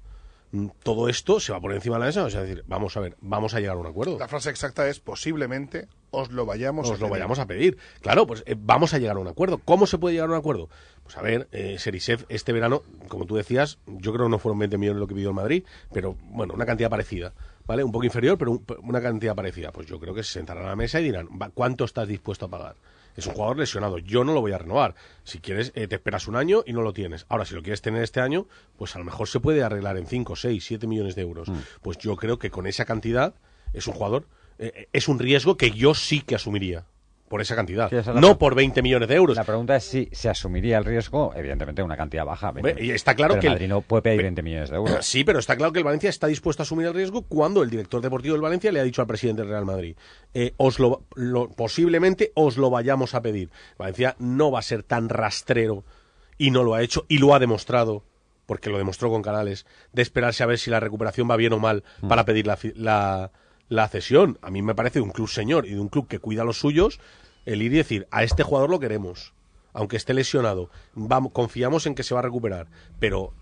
[0.51, 2.23] mm, todo esto se va por encima de la mesa.
[2.23, 4.17] O sea, decir, vamos a ver, vamos a llegar a un acuerdo.
[4.17, 7.11] La frase exacta es posiblemente os lo vayamos a Os lo pedir".
[7.11, 7.77] vayamos a pedir.
[8.01, 9.59] Claro, pues eh, vamos a llegar a un acuerdo.
[9.63, 10.69] ¿Cómo se puede llegar a un acuerdo?
[11.03, 14.59] Pues a ver, eh, Serisev este verano, como tú decías, yo creo que no fueron
[14.59, 17.33] 20 millones lo que pidió el Madrid, pero bueno, una cantidad parecida.
[17.67, 17.83] ¿Vale?
[17.83, 19.71] Un poco inferior, pero un- una cantidad parecida.
[19.71, 22.45] Pues yo creo que se sentarán a la mesa y dirán, "Va, ¿cuánto estás dispuesto
[22.45, 22.75] a pagar?
[23.17, 24.93] Es un jugador lesionado, yo no lo voy a renovar.
[25.23, 27.25] Si quieres, eh, te esperas un año y no lo tienes.
[27.29, 28.45] Ahora, si lo quieres tener este año,
[28.77, 31.49] pues a lo mejor se puede arreglar en 5, 6, 7 millones de euros.
[31.81, 33.33] Pues yo creo que con esa cantidad
[33.73, 34.27] es un jugador,
[34.59, 36.85] eh, es un riesgo que yo sí que asumiría
[37.27, 37.89] por esa cantidad.
[37.89, 39.35] Sí, esa es la No por 20 millones de euros.
[39.35, 42.53] La pregunta es si se asumiría el riesgo, evidentemente una cantidad baja.
[42.79, 44.97] Y está claro pero que el Madrid no puede pedir 20 millones de euros.
[45.05, 47.69] Sí, pero está claro que el Valencia está dispuesto a asumir el riesgo cuando el
[47.71, 49.95] director deportivo del Valencia le ha dicho al presidente del Real Madrid,
[50.35, 53.49] eh, os lo, lo- posiblemente os lo vayamos a pedir.
[53.79, 55.83] Valencia no va a ser tan rastrero
[56.37, 58.03] y no lo ha hecho y lo ha demostrado
[58.45, 61.59] porque lo demostró con Canales de esperarse a ver si la recuperación va bien o
[61.59, 62.07] mal Mm.
[62.07, 63.31] para pedir la,
[63.69, 64.37] la cesión.
[64.41, 66.45] A mí me parece de un club señor y de un club que cuida a
[66.45, 66.99] los suyos
[67.45, 69.33] el ir y decir, a este jugador lo queremos,
[69.73, 72.67] aunque esté lesionado, vamos, confiamos en que se va a recuperar,
[72.99, 73.33] pero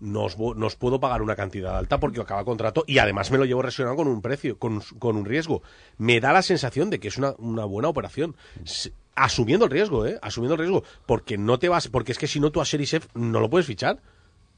[0.00, 3.62] nos, nos puedo pagar una cantidad alta porque acaba contrato y además me lo llevo
[3.62, 5.62] resionado con un precio, con, con un riesgo.
[5.98, 8.34] Me da la sensación de que es una, buena operación.
[9.14, 10.18] Asumiendo el riesgo, ¿eh?
[10.22, 10.82] Asumiendo el riesgo.
[11.04, 13.66] Porque no te vas, porque es que si no tú a Serisev no lo puedes
[13.66, 14.00] fichar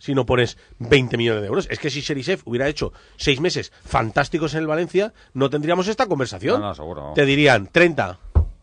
[0.02, 1.68] si no pones 20 millones de euros.
[1.70, 6.06] Es que si Serisev hubiera hecho seis meses fantásticos en el Valencia, no tendríamos esta
[6.06, 6.60] conversación.
[6.60, 7.12] No, no, seguro.
[7.14, 8.18] Te dirían 30.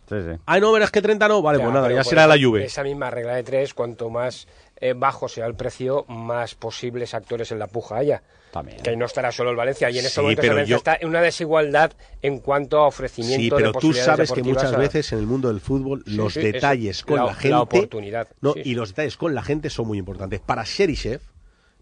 [0.10, 0.41] Sí, sí.
[0.45, 1.41] Ay, no, verás que 30 no.
[1.41, 2.65] Vale, Ya, pues nada, ya será la Juve.
[2.65, 4.47] Esa misma regla de tres, cuanto más
[4.82, 8.24] eh, bajo sea el precio, más posibles actores en la puja haya.
[8.52, 8.82] También.
[8.82, 9.89] Que ahí no estará solo el Valencia.
[9.92, 11.92] Y en Sí, este momento pero yo- está en una desigualdad
[12.24, 15.28] en cuanto a ofrecimiento Sí, de pero tú sabes que muchas a- veces en el
[15.28, 18.74] mundo del fútbol Sí, los sí, detalles con la- la, la gente oportunidad, no, y
[18.74, 20.39] los detalles con la gente son muy importantes.
[20.39, 21.22] Para Sherisev,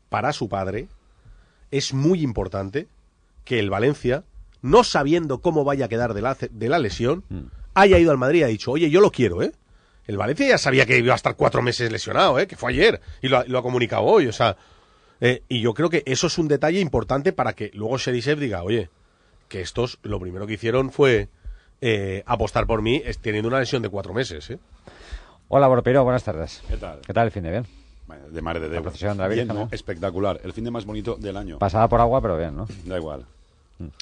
[0.09, 0.87] para su padre,
[1.71, 2.87] es muy importante
[3.45, 4.23] que el Valencia,
[4.61, 7.39] no sabiendo cómo vaya a quedar de la, de la lesión, Mm.
[7.75, 9.53] haya ido al Madrid y ha dicho, oye, yo lo quiero, ¿eh?
[10.07, 12.47] El Valencia ya sabía que iba a estar cuatro meses lesionado, ¿eh?
[12.47, 14.55] Que fue ayer y lo, ha- lo ha comunicado hoy, o sea.
[15.19, 18.63] eh, y yo creo que eso es un detalle importante para que luego Sherisev diga,
[18.63, 18.89] oye,
[19.49, 21.27] que estos lo primero que hicieron fue
[21.81, 24.59] eh, apostar por mí es- teniendo una lesión de cuatro meses, ¿eh?
[25.49, 26.61] Hola, Borpiro, buenas tardes.
[26.67, 26.99] ¿Qué tal?
[27.05, 27.65] ¿Qué tal el fin de bien?
[28.31, 29.67] De madre de La procesión de la Bien, Virgen.
[29.71, 30.39] Espectacular.
[30.43, 31.59] El fin de más bonito del año.
[31.59, 32.65] Pasada por agua, pero bien, ¿no?
[32.85, 33.25] Da igual.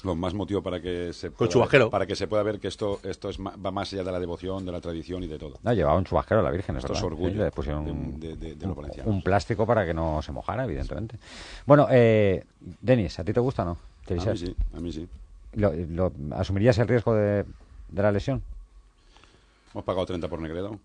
[0.04, 1.90] Lo más motivo para que se pueda chubasquero.
[1.90, 4.18] para que se pueda ver que esto esto es ma- va más allá de la
[4.18, 5.58] devoción, de la tradición y de todo.
[5.62, 7.12] No, llevaba un chubasquero la Virgen, es Esto es verdad.
[7.12, 8.66] orgullo Sí, le pusieron de- un, de- de- de
[9.04, 11.18] un- plástico para que no se mojara, evidentemente.
[11.66, 12.44] Bueno, eh,
[12.80, 13.78] Denis, ¿a ti te gusta o no?
[14.08, 15.06] A mí sí, a mí sí.
[15.54, 17.44] ¿Lo, lo- asumirías el riesgo de,
[17.88, 18.42] de la lesión?
[19.72, 20.78] Hemos pagado 30 por Negredo.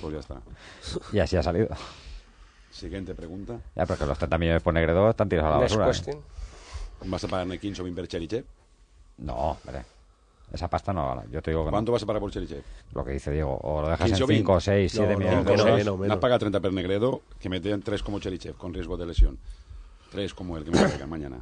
[0.00, 0.40] Pues ya está.
[1.12, 1.68] Y así ha salido.
[2.70, 3.58] Siguiente pregunta.
[3.74, 6.12] Ya, porque los 30 millones por Negredo están tirados a la Next basura.
[6.16, 6.20] ¿eh?
[6.98, 7.10] Question.
[7.10, 8.44] ¿Vas a pagar Nekinso o Cherichev?
[9.18, 9.84] No, hombre.
[10.52, 11.22] Esa pasta no.
[11.30, 11.72] Yo te digo que no.
[11.72, 12.62] ¿Cuánto vas a pagar por Cherichev?
[12.94, 13.58] Lo que dice Diego.
[13.62, 14.38] O lo dejas en Kinsobin.
[14.38, 15.78] 5, 6, 7 No, millones no, de no, euros.
[15.78, 16.14] menos, menos.
[16.16, 19.38] Has pagado 30 per Negredo, que metían 3 como Cherichev, con riesgo de lesión.
[20.10, 21.38] 3 como el que me traigan mañana.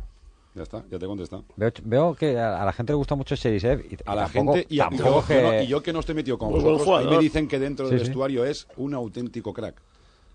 [0.54, 1.44] Ya está, ya te he contestado.
[1.56, 3.80] Veo, veo que a, la gente le gusta mucho Cherisev.
[3.92, 5.34] Y, A la tampoco- gente y, a- tampoco yo, que...
[5.34, 7.46] yo no- y yo que no estoy metido con buen vosotros, a mí me dicen
[7.46, 8.06] que dentro Sí, del sí.
[8.08, 9.76] vestuario es un auténtico crack.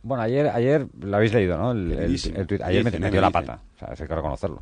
[0.04, 1.72] Bueno, ayer, ayer lo habéis leído, ¿no?
[1.72, 2.62] El, el- el tuit.
[2.62, 3.62] Ayer Dicen, metió, eh, metió la pata.
[3.76, 4.62] O sea, eso hay que reconocerlo.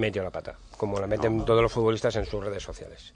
[0.00, 3.12] Metió la pata, como la meten todos los futbolistas en sus redes sociales.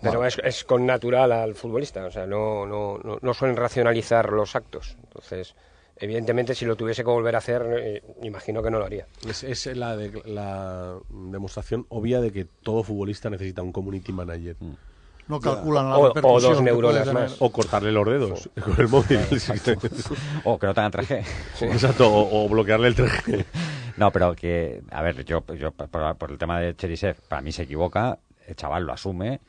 [0.00, 4.30] Pero es, es con natural al futbolista, o sea, no, no, no, no suelen racionalizar
[4.32, 4.96] los actos.
[5.02, 5.54] Entonces,
[5.96, 9.06] evidentemente, si lo tuviese que volver a hacer, eh, imagino que no lo haría.
[9.28, 14.56] Es, es la, de- la demostración obvia de que todo futbolista necesita un community manager.
[15.26, 17.36] No calculan la O- o dos que neuronas más.
[17.40, 19.18] O cortarle los dedos con el móvil.
[20.44, 21.24] O que no tengan 3G.
[21.62, 23.44] Exacto, o, o bloquearle el 3G.
[23.96, 27.52] No, pero que, a ver, yo, yo por, por el tema de Cherisev, para mí
[27.52, 29.40] se equivoca, el chaval lo asume,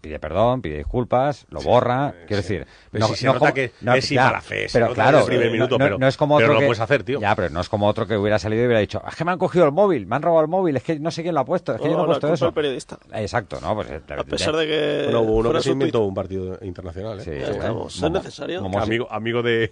[0.00, 2.54] pide perdón, pide disculpas, lo borra, quiero sí.
[2.54, 2.66] decir...
[2.90, 5.78] Pero si se nota que es sin mala fe, pero claro, el primer no- minuto,
[5.78, 7.20] no, pero- no es como pero otro no lo que, puedes hacer, tío.
[7.20, 9.32] Ya, pero no es como otro que hubiera salido y hubiera dicho, es que me
[9.32, 11.40] han cogido el móvil, me han robado el móvil, es que no sé quién lo
[11.40, 12.52] ha puesto, es que yo no he puesto eso.
[12.52, 12.98] periodista.
[13.14, 13.74] Exacto, ¿no?
[13.74, 17.20] Pues, A pesar de que Bueno, hubo uno que se inventó un partido internacional.
[17.20, 17.22] ¿eh?
[17.24, 18.06] Sí, Ya.
[18.06, 18.62] ¿Es necesario?
[18.62, 19.70] Momo- amigo, amigo de.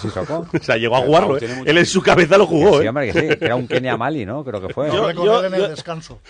[0.00, 0.46] Sissoko.
[0.54, 1.36] o sea, llegó a jugarlo.
[1.38, 1.62] ¿eh?
[1.64, 2.88] Él en su cabeza lo jugó, Sí, ¿eh?
[2.88, 4.44] hombre, que sí, que era un Kenia Mali, ¿no?
[4.44, 4.90] Creo que fue.
[4.90, 6.20] Yo, él en el descanso.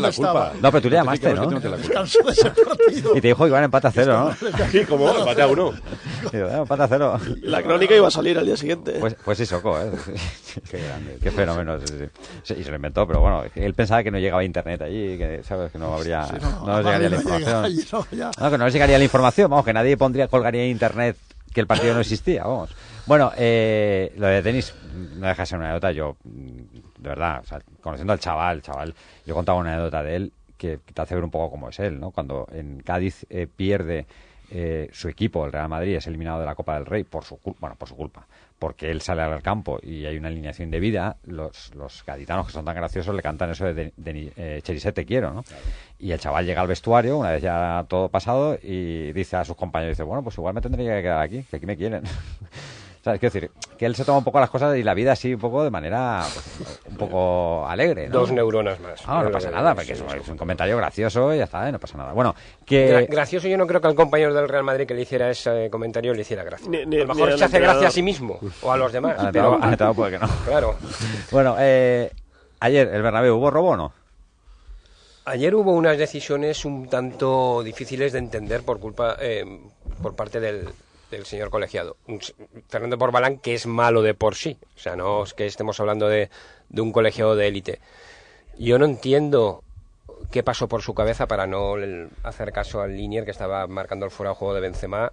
[0.00, 0.52] No la culpa.
[0.60, 1.46] pero tú le llamaste, ¿no?
[1.48, 1.76] de
[2.32, 3.16] ese partido.
[3.16, 4.48] Y te dijo iban empate a cero, ¿no?
[4.70, 5.72] Sí, como empate a uno.
[6.32, 7.20] "Eh, empate a cero.
[7.42, 8.92] La crónica iba a salir al día siguiente.
[9.00, 9.90] Pues, pues sí, Soco, ¿eh?
[10.70, 11.18] Qué grande.
[11.22, 11.78] Qué fenómeno.
[11.80, 12.04] Sí, sí.
[12.42, 15.40] Sí, y se lo inventó, pero bueno, él pensaba que no llegaba internet allí, que,
[15.44, 15.72] ¿sabes?
[15.72, 16.24] Que no habría.
[16.26, 17.64] Sí, no, no, nos llegaría la información.
[17.64, 21.16] allí, no, que no nos llegaría la información, vamos, que nadie pondría, colgaría internet
[21.52, 22.70] que el partido no existía, vamos.
[23.04, 24.72] Bueno, eh, lo de tenis
[25.16, 26.16] no deja de ser una anécdota, yo,
[27.02, 28.94] de verdad, o sea, conociendo al chaval, chaval,
[29.26, 31.98] yo contaba una anécdota de él que te hace ver un poco cómo es él,
[31.98, 32.12] ¿no?
[32.12, 34.06] Cuando en Cádiz eh, pierde
[34.50, 37.38] eh, su equipo, el Real Madrid, es eliminado de la Copa del Rey por su
[37.38, 38.26] culpa, bueno, por su culpa,
[38.58, 42.52] porque él sale al campo y hay una alineación de vida, los, los gaditanos que
[42.52, 45.42] son tan graciosos le cantan eso de, de, de eh, Cheriset te quiero, ¿no?
[45.98, 49.56] Y el chaval llega al vestuario, una vez ya todo pasado, y dice a sus
[49.56, 52.04] compañeros, dice, bueno, pues igual me tendría que quedar aquí, que aquí me quieren.
[53.02, 53.18] ¿Sabes?
[53.18, 55.40] Quiero decir, que él se toma un poco las cosas y la vida así un
[55.40, 58.20] poco de manera pues, un poco alegre, ¿no?
[58.20, 59.02] Dos neuronas más.
[59.06, 61.72] Ah, no pasa nada, porque es, es un comentario gracioso y ya está, ¿eh?
[61.72, 62.12] no pasa nada.
[62.12, 62.32] Bueno,
[62.64, 63.08] que...
[63.08, 65.68] Gra- gracioso yo no creo que al compañero del Real Madrid que le hiciera ese
[65.68, 66.68] comentario le hiciera gracia.
[66.70, 69.16] Ni- ni- a lo mejor se hace gracia a sí mismo o a los demás.
[69.32, 69.58] Pero
[69.94, 70.28] puede que no.
[70.46, 70.76] Claro.
[71.32, 72.08] Bueno, eh,
[72.60, 73.92] ayer, el Bernabéu, ¿hubo robo o no?
[75.24, 79.44] Ayer hubo unas decisiones un tanto difíciles de entender por culpa eh,
[80.02, 80.68] por parte del,
[81.16, 81.96] del señor colegiado.
[82.68, 84.58] Fernando Porbalán, que es malo de por sí.
[84.76, 86.30] O sea, no es que estemos hablando de,
[86.68, 87.80] de un colegiado de élite.
[88.58, 89.62] Yo no entiendo
[90.30, 91.74] qué pasó por su cabeza para no
[92.22, 95.12] hacer caso al Linier que estaba marcando el fuera de juego de Benzema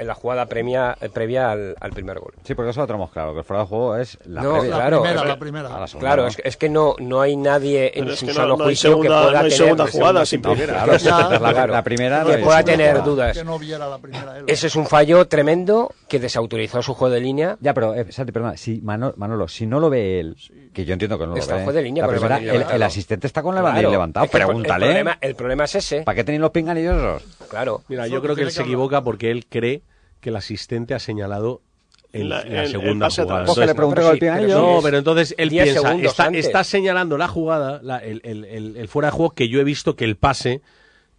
[0.00, 2.32] en la jugada premia, eh, previa al, al primer gol.
[2.44, 4.74] Sí, porque eso lo tenemos claro, que el fuera de juego es la no, previa.
[4.76, 5.68] claro, primera, es que- la primera.
[5.76, 6.28] A la segunda, Claro, ¿no?
[6.28, 8.48] es, que- es que no, no hay nadie en Pero es su que no- sano
[8.48, 10.72] no hay juicio segunda- que pueda no hay tener segunda jugada sin primera.
[10.84, 10.92] Claro,
[11.40, 11.72] la, claro.
[11.74, 13.36] la primera que pueda tener dudas.
[13.36, 14.44] Que no viera la primera él.
[14.46, 17.56] Ese es un fallo tremendo que desautorizó su juego de línea.
[17.60, 20.36] Ya, pero, eh, Santi, perdona, si Manolo, Manolo, si no lo ve él,
[20.72, 23.26] que yo entiendo que no lo Está ve, fuera de línea la el primera, asistente
[23.26, 23.68] está con Claro,
[24.24, 24.86] es que el- pregúntale.
[24.86, 26.02] El problema, el problema es ese.
[26.02, 27.22] ¿Para qué tenéis los pinganillos?
[27.50, 27.82] Claro.
[27.88, 29.82] Mira, yo creo que él se equivoca porque él cree
[30.20, 31.60] que el asistente ha señalado
[32.12, 33.38] en La- en la el- el segunda jugada.
[33.44, 37.80] le el sí, pero No, pero entonces él 10 piensa, está, está señalando la jugada,
[37.82, 40.60] la- el, el- el- el fuera de juego que yo he visto que el pase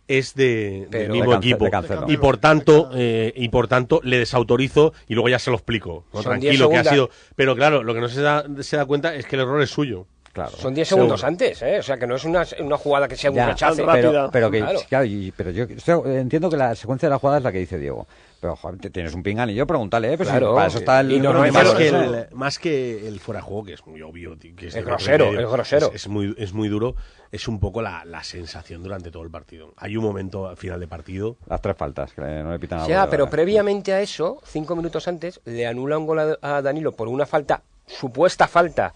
[0.07, 4.01] es de, del mismo De Cance- equipo de y por tanto eh, y por tanto
[4.03, 6.21] le desautorizo y luego ya se lo explico ¿no?
[6.21, 8.85] Son 10 tranquilo que ha sido pero claro lo que no se da, se da
[8.85, 10.51] cuenta es que el error es suyo Claro.
[10.57, 11.79] Son 10 segundos antes, ¿eh?
[11.79, 13.83] O sea, que no es una, una jugada que sea un Ya, rechace.
[13.91, 14.79] pero, pero que, Claro.
[14.87, 17.57] claro, y- pero yo estoy- entiendo que la secuencia de la jugada es la que
[17.59, 18.07] dice Diego.
[18.41, 20.17] Pero, joder, te- tienes un pinganillo, pregúntale, ¿eh?
[20.17, 20.56] Pero si Claro.
[20.56, 21.12] para eso está el...
[21.12, 23.86] Y no, no hay más, que el, más que el fuera de juego que es
[23.86, 25.88] muy obvio tío, que es, grosero, y medio, es grosero.
[25.89, 26.95] es, es muy es muy duro
[27.32, 30.80] es un poco la, la sensación durante todo el partido hay un momento al final
[30.80, 33.32] de partido Las tres faltas, que no le pitan a Ya, bola, pero ¿verdad?
[33.32, 37.27] previamente a eso, cinco minutos antes, le anula un gol a, a Danilo por una
[37.27, 38.93] falta, supuesta falta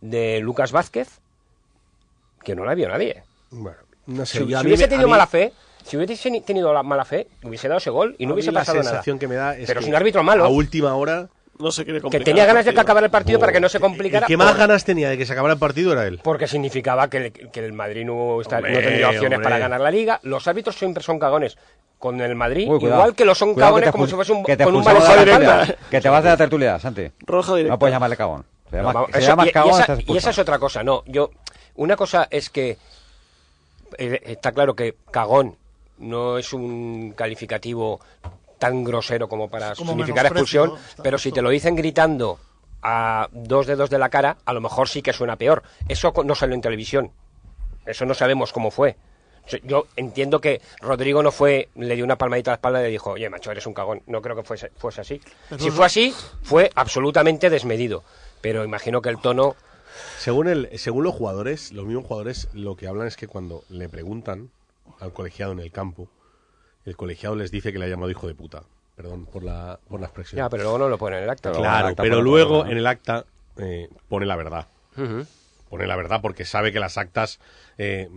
[0.00, 1.18] de Lucas Vázquez,
[2.44, 3.24] que no la vio nadie.
[3.50, 5.52] bueno no sé Si, yo si hubiese tenido mí- mala fe,
[5.86, 8.52] si hubiese tenido la mala fe, hubiese dado ese gol y no a mí hubiese
[8.52, 8.90] la pasado nada.
[8.90, 10.44] sensación que me da es Pero que es un árbitro malo.
[10.44, 12.24] a última hora No se quiere Que complicar.
[12.24, 14.26] tenía el ganas de que acabara el partido para que no se el complicara.
[14.26, 17.08] que más por- ganas tenía de que se acabara el partido era él Porque significaba
[17.08, 19.42] que el, que el Madrid no, está- Hombre, no tendría opciones hombre.
[19.44, 20.20] para ganar la liga.
[20.22, 21.56] Los árbitros siempre son cagones
[21.98, 24.44] con el Madrid, Uy, igual que lo son Cuidado que cagones como si fuese un,
[24.44, 25.76] que te con un balón de la.
[25.90, 27.10] Que te vas de la tertulia, Santi.
[27.20, 27.72] Roja directa.
[27.74, 28.44] No puedes llamarle cagón.
[28.70, 31.04] Se No, llama, se y- y, cagón, esa, y esa es otra cosa, no.
[31.06, 31.30] Yo,
[31.76, 32.76] una cosa es que
[33.96, 35.56] eh, está claro que cagón
[35.98, 38.00] no es un calificativo
[38.58, 42.38] tan grosero como para como significar expulsión, pero si te lo dicen gritando
[42.82, 45.62] a dos dedos de la cara, a lo mejor sí que suena peor.
[45.88, 47.10] Eso no salió en televisión.
[47.84, 48.96] Eso no sabemos cómo fue.
[49.62, 52.90] Yo entiendo que Rodrigo no fue, le dio una palmadita a la espalda y le
[52.90, 54.02] dijo, oye, macho, eres un cagón.
[54.06, 55.20] No creo que fuese, fuese así.
[55.48, 58.02] Pero si fue así, fue absolutamente desmedido.
[58.40, 59.54] Pero imagino que el tono
[60.18, 63.88] Según, el, según los jugadores, los mismos jugadores lo que hablan es que cuando le
[63.88, 64.50] preguntan
[65.00, 66.08] al colegiado en el campo,
[66.84, 68.62] el colegiado les dice que le ha llamado hijo de puta.
[68.94, 70.38] Perdón por la, por la expresión.
[70.38, 71.52] Ya, pero luego no lo pone en el acta.
[71.52, 73.24] claro, acta pero luego en el acta
[73.58, 74.66] eh, pone la verdad.
[74.96, 75.26] Ujú.
[75.68, 77.40] Pone la verdad porque sabe que las actas
[77.76, 78.08] eh,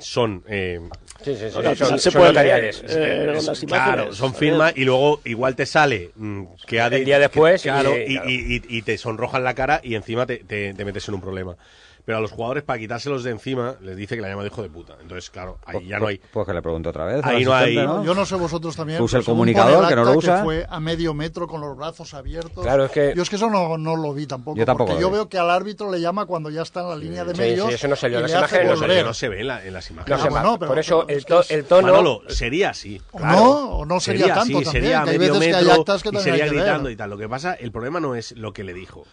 [0.00, 0.42] son...
[0.48, 0.80] eh,
[1.22, 2.82] Sí, sí, sí, son, se son puede notariales.
[2.82, 6.96] leer, eh, es- claro, son firmas y luego igual te sale mm, que ha de-
[6.96, 9.94] El día después que- claro, y- y, y- y- y te sonrojan la cara y
[9.94, 11.56] encima te, te- te metes en un problema.
[12.04, 14.60] Pero a los jugadores, para quitárselos de encima, les dice que la llama de hijo
[14.60, 14.96] de puta.
[15.00, 16.20] Entonces, claro, ahí Pues- ya no hay.
[16.32, 17.24] Pues que le pregunto otra vez.
[17.24, 19.00] Ahí no hay- Yo no sé vosotros también.
[19.00, 20.42] Usa el comunicador, que no lo usa.
[20.42, 22.64] fue a medio metro con los brazos abiertos.
[22.64, 24.56] Claro, es que- Yo es que eso no, no lo vi tampoco.
[24.58, 26.88] Yo tampoco Porque lo yo veo que al árbitro le llama cuando ya está en
[26.88, 27.68] la línea de Sí, medios.
[27.68, 29.46] sí, eso no salió y en las imágenes, no No se, no se ve en,
[29.46, 30.20] la- en las No imágenes.
[30.22, 31.82] sé, Ah, bueno, pero- por eso pero el, to- el tono...
[31.86, 33.00] Manolo, sería así.
[33.12, 33.36] O Claro.
[33.36, 34.72] no, o no sería, tanto así, también.
[34.72, 37.10] sería hay medio veces que hay metro actas que y sería gritando y tal.
[37.10, 39.04] Lo que pasa, el problema no es lo que le dijo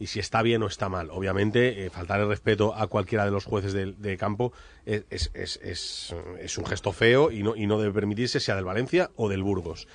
[0.00, 1.10] y si está bien o está mal.
[1.10, 4.52] Obviamente, eh, faltar el respeto a cualquiera de los jueces de, de campo
[4.86, 5.30] es, es,
[5.62, 9.28] es, es, un gesto feo y no, y no debe permitirse, sea del Valencia o
[9.28, 9.86] del Burgos.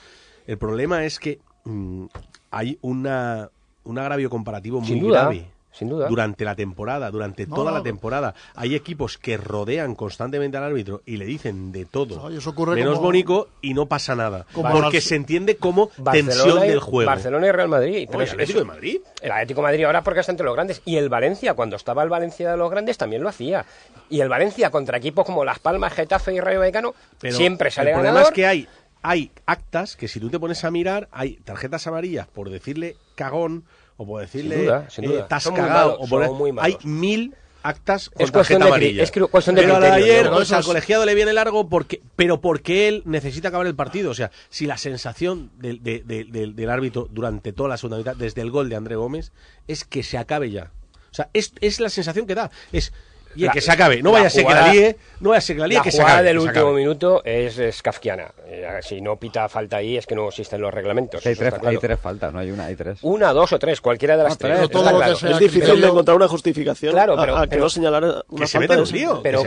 [0.46, 2.06] El problema es que mm,
[2.52, 3.50] hay una,
[3.84, 5.48] un agravio comparativo muy duda, grave.
[5.78, 6.08] Sin duda.
[6.08, 7.78] Durante la temporada, durante No, toda no.
[7.78, 12.30] la temporada, hay equipos que rodean constantemente al árbitro y le dicen de todo, No,
[12.36, 16.34] eso ocurre menos como- bonito y no pasa nada, Como porque se entiende como Barcelona
[16.44, 17.10] tensión y- del juego.
[17.10, 18.06] Barcelona y Real Madrid.
[18.08, 18.98] Pero Oye, es- Atlético eso- de Madrid.
[19.22, 20.82] El Atlético de Madrid ahora porque está entre los grandes.
[20.86, 23.66] Y el Valencia, cuando estaba el Valencia de los grandes, también lo hacía.
[24.10, 27.90] Y el Valencia contra equipos como Las Palmas, Getafe y Rayo Vallecano, Pero siempre sale
[27.90, 28.32] el problema ganador.
[28.32, 28.68] es que hay,
[29.02, 33.64] hay actas que si tú te pones a mirar, hay tarjetas amarillas por decirle cagón
[33.98, 35.28] o por decirle Sin duda, sin eh, duda.
[35.56, 39.02] cagado, o por- muy hay mil actas con Es cuestión de amarilla.
[39.02, 43.02] es cuestión de pero criterio, ayer, al colegiado le viene largo porque, pero porque él
[43.06, 44.12] necesita acabar el partido.
[44.12, 47.98] O sea, si la sensación del, de- de- del- del árbitro durante toda la segunda
[47.98, 49.32] mitad, desde el gol de André Gómez,
[49.68, 50.72] es que se acabe ya.
[51.12, 52.52] O sea, es, es la sensación que da.
[52.72, 52.94] Es
[53.36, 54.02] y que se acabe.
[54.02, 54.98] No vaya a ser que la líe.
[55.20, 56.18] No vaya a ser que la líe, que se acabe.
[56.18, 58.32] La del último minuto es, es kafkiana.
[58.48, 61.26] Eh, si no pita falta ahí es que no existen los reglamentos.
[61.26, 63.00] Hay, tres, faltas, no hay una, hay tres.
[63.02, 64.70] Una, dos o tres, cualquiera de las tres.
[64.70, 65.14] Todo claro.
[65.14, 67.16] es difícil de encontrar una justificación claro,
[67.48, 69.22] pero, a, señalar una que lío.
[69.22, 69.44] Pero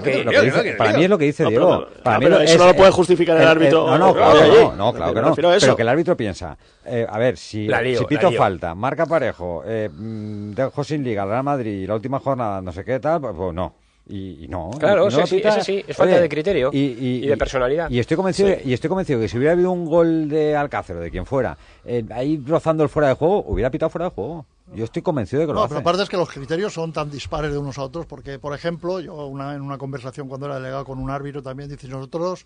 [0.76, 1.88] para mí es lo que dice Diego.
[2.02, 3.86] para eso no lo puede justificar el árbitro.
[3.86, 4.92] No, no, claro que no.
[4.92, 5.34] Claro que no.
[5.34, 7.68] Pero que el árbitro piensa, eh, a ver, si
[8.08, 12.72] pito falta, marca parejo, eh, mm, dejo sin liga, Real Madrid, la última jornada, no
[12.72, 13.74] sé qué tal, pues, pues no.
[14.08, 14.70] Y, no.
[14.78, 17.90] Claro, sí, sí, es falta de criterio y, de personalidad.
[17.90, 21.00] Y estoy convencido, y estoy convencido que si hubiera habido un gol de Alcácer o
[21.00, 24.46] de quien fuera, eh, ahí rozando el fuera de juego, hubiera pitado fuera de juego.
[24.74, 25.74] Yo estoy convencido de que no, lo hace.
[25.74, 28.54] pero aparte es que los criterios son tan dispares de unos a otros, porque, por
[28.54, 32.44] ejemplo, yo una, en una conversación cuando era delegado con un árbitro también, dice, nosotros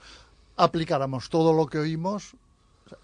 [0.56, 2.34] aplicáramos todo lo que oímos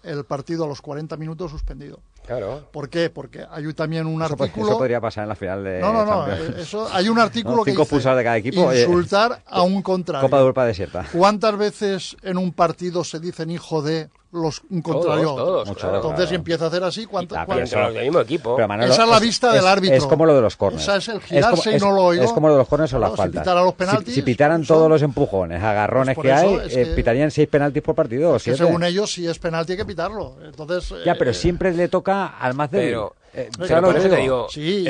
[0.03, 1.99] el partido a los 40 minutos suspendido.
[2.25, 2.67] Claro.
[2.71, 3.09] ¿Por qué?
[3.09, 4.67] Porque hay también un eso, artículo.
[4.67, 5.79] Eso podría pasar en la final de.
[5.79, 6.31] No, no, no.
[6.31, 7.95] Eh, eso, hay un artículo no, cinco que.
[7.95, 8.71] Dice, de cada equipo.
[8.71, 10.27] Eh, insultar a un contrario.
[10.27, 11.05] Copa de Europa desierta.
[11.11, 15.63] ¿Cuántas veces en un partido se dicen hijo de los contrarió.
[15.65, 16.29] Entonces claro.
[16.31, 17.05] empieza a hacer así.
[17.05, 17.45] ¿cuánto, ah.
[17.49, 18.59] El mismo equipo.
[18.59, 19.97] Esa es la vista del árbitro.
[19.97, 20.83] Es como lo de los corners.
[20.83, 22.23] Esa es el girarse como, y no lo oigo.
[22.23, 23.45] Es como lo de los corners o las no, faltas.
[23.45, 27.47] Si, los penaltis, si, pitaran todos los empujones, agarrones pues que hay, eh, pitarían seis
[27.47, 28.35] penaltis por partido.
[28.35, 30.35] Es que según ellos, si es penalti hay que pitarlo.
[30.43, 32.99] Entonces, ya, pero eh, siempre le toca al más débil.
[33.33, 33.49] Eh,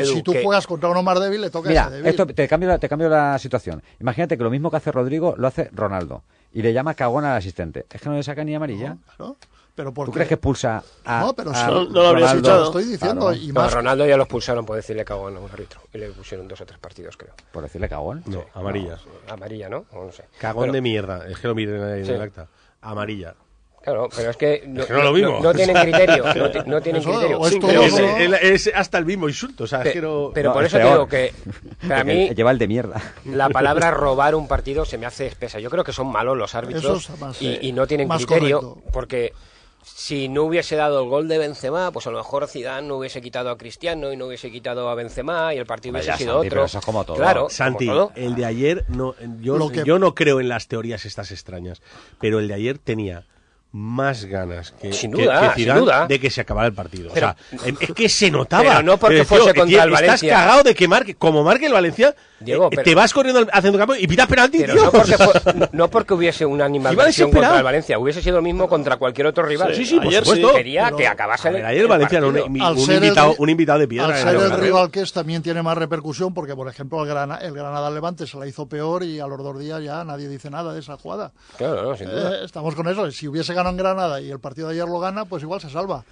[0.04, 2.08] si tú juegas contra uno más débil, le toca a ese débil.
[2.08, 3.82] Esto, te, cambio te cambio la situación.
[4.00, 7.38] Imagínate que lo mismo que hace Rodrigo lo hace Ronaldo y le llama cagón al
[7.38, 7.86] asistente.
[7.92, 8.90] Es que no le saca ni amarilla.
[8.90, 9.38] No, claro.
[9.76, 10.10] Pero porque...
[10.10, 11.22] ¿Tú crees que pulsa a.?
[11.22, 12.66] No, pero a no, no, lo habría escuchado.
[12.66, 13.28] Estoy diciendo.
[13.28, 13.42] Claro.
[13.42, 13.74] Y más...
[13.74, 15.80] Ronaldo ya los pulsaron por decirle cagón a un árbitro.
[15.94, 17.34] Y le pusieron dos o tres partidos, creo.
[17.52, 18.24] ¿Por decirle cagón?
[18.26, 18.46] No, sí.
[18.56, 18.98] amarilla.
[19.28, 19.86] No, amarilla, ¿no?
[19.94, 20.26] O no sé.
[20.38, 20.74] Cagón pero...
[20.74, 21.28] de mierda.
[21.28, 22.12] Es que lo miren en sí.
[22.12, 22.48] el acta.
[22.82, 23.36] Amarilla.
[23.84, 25.42] Claro, pero es que no, es que no, lo vimos.
[25.42, 26.26] no, tienen criterio.
[26.66, 27.40] No, tienen criterio.
[28.42, 29.64] Es, hasta el mismo insulto.
[29.64, 31.34] O sea, Pe- pero, por eso te digo que
[31.88, 32.30] para mí.
[32.30, 33.02] Lleva el de mierda.
[33.26, 35.60] La palabra robar un partido se me hace espesa.
[35.60, 37.10] Yo creo que son malos los árbitros
[37.40, 39.34] y, no tienen criterio porque.
[39.82, 43.22] Si no hubiese dado el gol de Benzema, pues a lo mejor Zidane no hubiese
[43.22, 46.66] quitado a Cristiano y no hubiese quitado a Benzema y el partido hubiese sido otro.
[47.16, 51.82] Claro, Santi, el de ayer no yo, yo no creo en las teorías estas extrañas,
[52.20, 53.24] pero el de ayer tenía
[53.72, 57.12] más ganas que, sin duda, de que se acabara el partido.
[57.12, 58.64] O sea, em, es que se notaba.
[58.64, 60.16] Pero no porque fuese contra el Valencia.
[60.16, 62.16] Estás cagado de que marque, como marque el Valencia,
[62.46, 64.76] eh, te vas corriendo haciendo campo y pitas penalti, pero.
[64.76, 65.16] No, porque,
[65.54, 69.28] no, no porque, hubiese una animación contra el Valencia, hubiese sido lo mismo contra cualquier
[69.28, 69.76] otro rival.
[69.76, 70.54] Sí, sí, por supuesto.
[70.54, 72.20] Quería que acabase Ayer el Valencia.
[72.26, 74.08] Un, invitado, de piedra.
[74.08, 77.10] Al ser el rival que es, también tiene más repercusión, porque, por ejemplo, el,
[77.42, 80.74] el Granada-Levante se la hizo peor y a los dos días ya nadie dice nada
[80.74, 81.32] de esa jugada.
[81.58, 82.46] Claro, sin eh, duda.
[82.46, 83.12] Estamos con eso.
[83.12, 85.70] Si hubiese ganó en Granada y el partido de ayer lo gana, pues igual se
[85.70, 86.04] salva.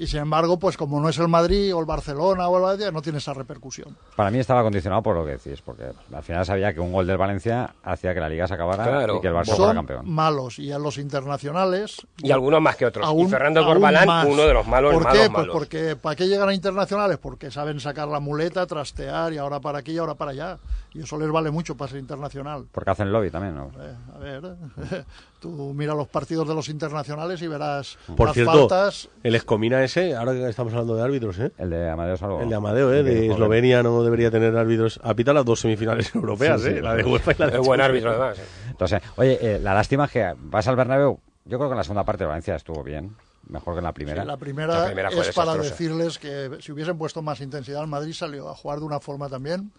[0.00, 2.92] Y sin embargo, pues como no es el Madrid o el Barcelona o el Valencia,
[2.92, 3.96] no tiene esa repercusión.
[4.14, 7.04] Para mí estaba condicionado por lo que decís, porque al final sabía que un gol
[7.04, 10.08] del Valencia hacía que la liga se acabara y que el Barça fuera campeón.
[10.08, 12.06] malos, y a los internacionales...
[12.18, 13.04] Y algunos más que otros.
[13.04, 15.28] Aún, y Fernando Corbalán, uno de los malos, ¿Por qué?
[15.30, 17.18] Pues porque ¿para qué llegan a internacionales?
[17.20, 20.58] Porque saben sacar la muleta, trastear, y ahora para aquí y ahora para allá.
[20.94, 22.66] Y eso les vale mucho para ser internacional.
[22.72, 23.70] Porque hacen lobby también, ¿no?
[23.78, 24.42] Eh, a ver,
[25.40, 29.08] tú mira los partidos de los internacionales y verás Por las cierto, faltas.
[29.22, 31.52] el Escomina ese, ahora que estamos hablando de árbitros, ¿eh?
[31.58, 32.40] El de Amadeo Salvo.
[32.40, 33.02] El de Amadeo, ¿eh?
[33.02, 34.98] De Eslovenia no debería tener árbitros.
[35.02, 36.82] Ha pitado las dos semifinales europeas, sí, sí, ¿eh?
[36.82, 38.38] La de UEFA y la de Es buen árbitro, además.
[38.70, 41.20] Entonces, oye, eh, la lástima es que vas al Bernabéu.
[41.44, 43.14] Yo creo que en la segunda parte de Valencia estuvo bien
[43.48, 44.22] mejor que en la primera.
[44.22, 44.78] Sí, la primera.
[44.80, 48.54] la primera, es para decirles que si hubiesen puesto más intensidad, el Madrid salió a
[48.54, 49.72] jugar de una forma también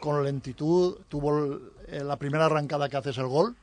[0.00, 3.56] con lentitud, tuvo eh, la primera arrancada que haces el gol,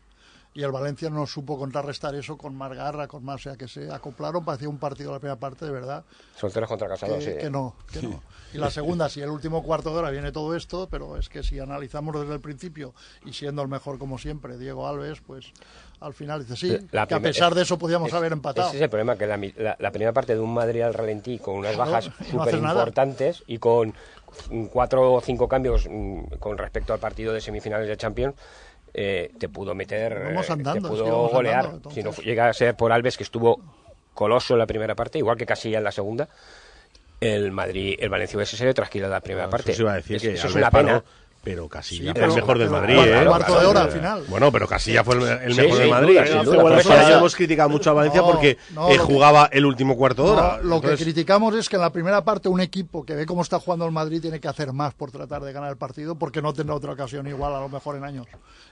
[0.54, 3.68] y el Valencia no supo contrarrestar eso con más garra, con más, o sea, que
[3.68, 6.04] se acoplaron, parecía un partido la primera parte, de verdad.
[6.36, 7.32] Son tres contra Casado, que, sí.
[7.32, 7.50] Que ¿eh?
[7.50, 8.22] no, que no.
[8.54, 11.30] Y la segunda, si sí, el último cuarto de hora viene todo esto, pero es
[11.30, 12.94] que si analizamos desde el principio,
[13.26, 15.54] y siendo el mejor como siempre, Diego Alves, pues
[16.02, 18.74] al final dice sí, que a pesar de eso podíamos haber empatado.
[18.74, 22.10] Es el problema, que la, primera parte de un Madrid al ralentí con unas bajas
[22.34, 23.94] no, súper importantes y con
[24.72, 28.36] cuatro o cinco cambios mm, con respecto al partido de semifinales de Champions,
[28.94, 31.80] eh, te pudo meter, eh, andando, te pudo golear.
[31.92, 33.62] Si no llega a ser por Alves, que estuvo
[34.14, 36.28] coloso en la primera parte, igual que Casilla en la segunda,
[37.22, 39.72] el Madrid, el Valencia hubiese sido tranquilo la primera parte.
[39.72, 41.04] Eso, es, una pena.
[41.44, 43.26] Pero Casilla sí, fue el mejor del Madrid, ¿eh?
[43.26, 44.24] Cuarto de hora al final.
[44.28, 46.20] Bueno, pero Casilla fue el, mejor sí, del Madrid.
[46.44, 48.58] Duda, hemos criticado mucho a Valencia porque
[48.90, 50.60] eh, jugaba el último cuarto de hora.
[50.62, 53.60] lo que criticamos es que en la primera parte un equipo que ve cómo está
[53.60, 56.54] jugando el Madrid tiene que hacer más por tratar de ganar el partido porque no
[56.54, 58.28] tendrá otra ocasión igual a lo mejor en años.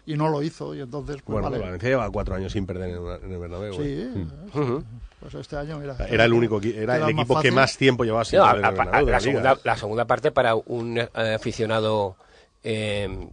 [0.06, 1.18] Y no lo hizo y entonces...
[1.24, 1.50] Pues, bueno.
[1.50, 3.74] Valencia lleva cuatro años sin perder en, el Bernabéu.
[3.74, 3.82] Sí.
[3.82, 4.12] ¿eh?
[4.54, 4.84] Eh, mm.
[5.20, 8.40] Pues este año, mira, Era el único era el equipo que más tiempo llevaba sin
[8.40, 12.16] perder la, segunda, la, segunda, parte para un aficionado
[12.64, 13.28] eh,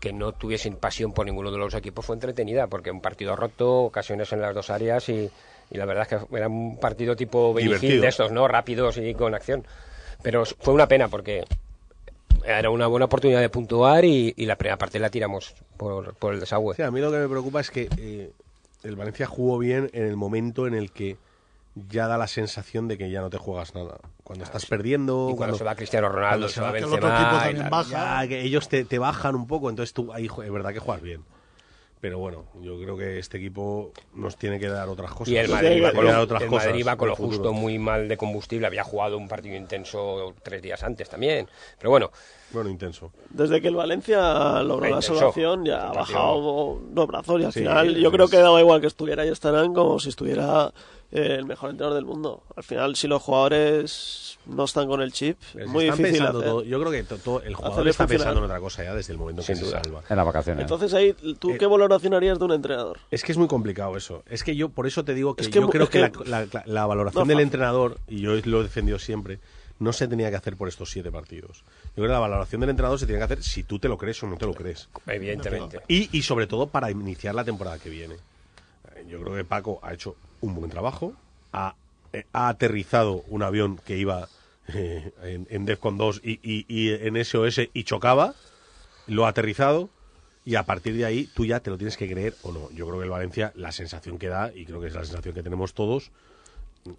[0.00, 3.82] que no tuviesen pasión por ninguno de los equipos fue entretenida, porque un partido roto,
[3.82, 5.30] ocasiones en las dos áreas y,
[5.70, 8.02] y la verdad es que era un partido tipo Divertido.
[8.02, 8.48] de estos, ¿no?
[8.48, 9.64] Rápidos y con acción.
[10.22, 11.44] Pero fue una pena porque
[12.44, 16.34] era una buena oportunidad de puntuar y, y la primera parte la tiramos por, por
[16.34, 16.74] el desagüe.
[16.74, 18.30] Sí, a mí lo que me preocupa es que eh,
[18.82, 21.16] el Valencia jugó bien en el momento en el que
[21.74, 23.98] ya da la sensación de que ya no te juegas nada.
[24.24, 25.30] Cuando estás perdiendo...
[25.32, 27.84] Y cuando se va Cristiano Ronaldo, se va Benzema y tal.
[27.88, 31.02] Ya, que ellos te, te bajan un poco, entonces tú ahí es verdad que juegas
[31.02, 31.24] bien.
[32.00, 35.28] Pero bueno, yo creo que este equipo nos tiene que dar otras cosas.
[35.28, 37.06] Y el Madrid, tiene va que con, dar lo, otras el cosas Madrid va con
[37.06, 37.36] en lo el futuro.
[37.36, 38.66] justo, muy mal de combustible.
[38.66, 41.48] Había jugado un partido intenso tres días antes también.
[41.78, 42.10] Pero bueno.
[42.50, 43.12] Bueno, intenso.
[43.30, 47.60] Desde que el Valencia logró la salvación ya ha bajado dos brazos y al Sí,
[47.60, 50.72] final yo es- creo que daba igual que estuviera y estarán como si estuviera
[51.12, 52.42] eh, el mejor entrenador del mundo.
[52.56, 56.50] Al final si los jugadores no están con el chip, es muy difícil pensando hacer.
[56.50, 58.08] todo- yo creo que to- todo- el jugador está funcionar.
[58.26, 60.02] pensando en otra cosa ya desde el momento que se salva.
[60.08, 60.62] En las vacaciones.
[60.62, 62.98] Entonces ahí, ¿tú qué valoración harías de un entrenador?
[63.10, 64.22] Es que es muy complicado eso.
[64.28, 66.28] Es que yo, por eso te digo que, Es que yo creo es que, que-
[66.28, 67.44] la, la- la valoración No, del fácil.
[67.46, 69.38] entrenador, y yo lo he defendido siempre,
[69.78, 71.62] no se tenía que hacer por estos siete partidos.
[71.88, 73.98] Yo creo que la valoración del entrenador se tiene que hacer si tú te lo
[73.98, 74.88] crees o no te lo crees.
[75.06, 75.80] Evidentemente.
[75.88, 78.14] Y, y sobre todo para iniciar la temporada que viene.
[78.94, 81.14] Eh, Yo creo que Paco ha hecho un buen trabajo,
[81.52, 81.74] ha,
[82.12, 84.28] eh, ha aterrizado un avión que iba
[84.74, 88.34] eh, en, DEFCON 2 y, y- y en SOS y chocaba,
[89.06, 89.88] lo ha aterrizado
[90.44, 92.70] y a partir de ahí tú ya te lo tienes que creer o no.
[92.72, 95.34] Yo creo que el Valencia, la sensación que da, y creo que es la sensación
[95.34, 96.10] que tenemos todos,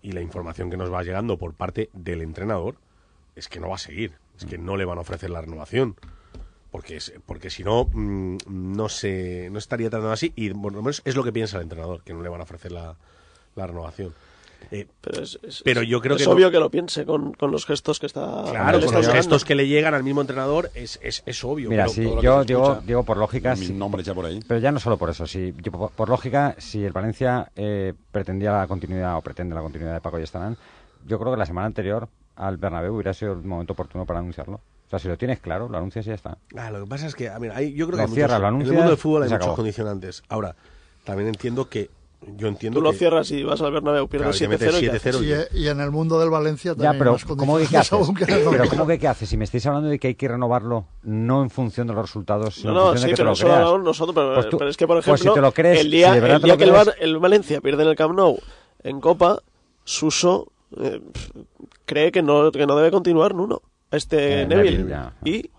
[0.02, 2.76] y la información que nos va llegando por parte del entrenador,
[3.36, 5.96] es que no va a seguir, es que no le van a ofrecer la renovación.
[6.72, 11.02] Porque, porque si no, mm, no, se, no estaría tratando así, y por lo menos
[11.06, 12.96] es lo que piensa el entrenador, que no le van a ofrecer la,
[13.56, 14.14] la renovación.
[14.72, 17.34] Eh, Pero, es, es- pero yo creo es que no- obvio que lo piense con,
[17.34, 20.22] con los gestos que está Claro, con está los gestos que le llegan al mismo
[20.22, 21.70] entrenador es, es, es obvio.
[21.70, 24.39] Mira, que yo se digo, escucha- digo por lógica, Mi si- nombre ya por ahí.
[24.47, 27.93] pero ya no solo por eso, si, yo por, por lógica, si el Valencia eh,
[28.12, 30.56] pretendía la continuidad o pretende la continuidad de Paco y Estarán,
[31.06, 34.56] yo creo que la semana anterior al Bernabéu hubiera sido el momento oportuno para anunciarlo.
[34.88, 36.38] O sea, si lo tienes claro, lo anuncias y ya está.
[36.56, 38.39] Ah, lo que pasa es que, a ver, hay- yo creo Lo que hay cierras,
[38.39, 39.56] muchos- lo en el anuncias mundo del fútbol hay muchos acabó.
[39.58, 40.24] condicionantes.
[40.30, 40.56] Ahora,
[41.04, 41.89] también entiendo que
[42.38, 44.74] yo entiendo Tú lo que cierras y vas al Bernabéu, pierdes Claro, y te 7-0.
[44.74, 45.15] metes ¿y qué haces?
[45.21, 47.78] 7-0 Y, y en el mundo del Valencia Ya, también hay pero ¿cómo que qué
[47.78, 47.99] haces?
[48.17, 49.30] que no Pero ¿cómo que qué haces?
[49.30, 52.55] Si me estáis hablando de que hay que renovarlo no en función de los resultados,
[52.55, 53.65] sino No, en no, función sí, de que te pero lo eso lo creas.
[53.67, 54.15] hablamos nosotros.
[54.15, 56.09] Pero, Pues tú- pero es que, por pues ejemplo, si te lo crees, el día,
[56.09, 57.89] si de verdad el, te día lo que el, crees- Bar- el Valencia pierde en
[57.89, 58.39] el Camp Nou
[58.84, 59.39] en Copa,
[59.86, 61.01] Suso eh,
[61.86, 63.61] cree que no, que no debe continuar Nuno.
[63.91, 64.71] Este Eh, Neville.
[64.78, 65.13] Neville, ya.
[65.24, 65.49] Y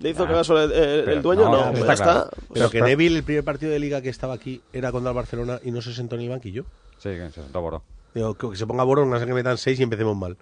[0.00, 0.28] le hizo Ah.
[0.28, 2.20] caso el, el- Pero el dueño, no, no, pues está ya claro.
[2.30, 2.42] está.
[2.52, 5.60] Pero que Neville, el primer partido de liga que estaba aquí, era contra el Barcelona
[5.64, 6.64] y no se sentó en el banquillo.
[6.98, 7.82] Sí, que se sentó Boro.
[8.14, 10.36] Digo, que, que se ponga Boro, no sé que metan seis y empecemos mal.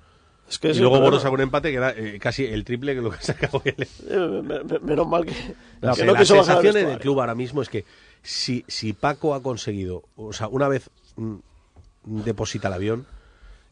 [0.48, 1.22] Es que y luego Boro problema.
[1.22, 3.74] sacó un empate que era eh, casi el triple que lo que ha sacado él.
[4.08, 5.34] Eh, me- me- menos mal que,
[5.82, 6.98] No, que no la quiso bajar al sensación en el vestuario.
[7.02, 7.84] club ahora mismo es que
[8.22, 11.36] si, si Paco ha conseguido, o sea, una vez mm,
[12.04, 13.06] deposita el avión,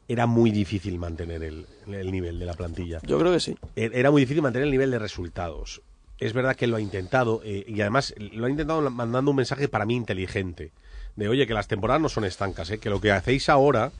[0.09, 3.01] era muy difícil mantener el, el nivel de la plantilla.
[3.03, 3.57] Yo creo que sí.
[3.75, 5.83] E- Era muy difícil mantener el nivel de resultados.
[6.19, 9.69] Es verdad que lo ha intentado eh, y además lo ha intentado mandando un mensaje
[9.69, 10.71] para mí inteligente.
[11.17, 13.91] De oye, que las temporadas no son estancas, eh, que lo que hacéis ahora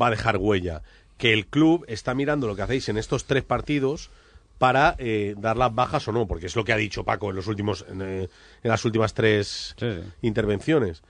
[0.00, 0.82] va a dejar huella.
[1.18, 4.10] Que el club está mirando lo que hacéis en estos tres partidos
[4.58, 7.36] para eh, dar las bajas o no, porque es lo que ha dicho Paco en
[7.36, 8.28] los últimos en, eh,
[8.62, 10.08] en las últimas tres Sí, sí.
[10.22, 11.02] intervenciones.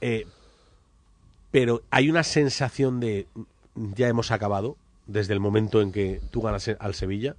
[0.00, 0.26] Eh,
[1.50, 3.26] pero hay una sensación de
[3.74, 4.76] ya hemos acabado
[5.06, 7.36] desde el momento en que tú ganas al Sevilla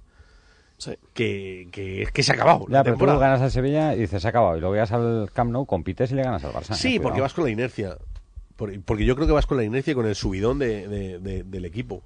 [1.12, 3.18] que, que es que se ha acabado la Ya, pero tú temporada.
[3.18, 4.56] ganas al Sevilla y dices, se ha acabado.
[4.56, 6.74] Y luego llegas al Camp Nou, compites y le ganas al Barça.
[6.74, 7.22] Sí, Eh, porque cuidado.
[7.24, 7.96] vas con la inercia.
[8.56, 11.18] Por- Porque yo creo que vas con la inercia y con el subidón de- de-
[11.18, 12.02] de- del equipo.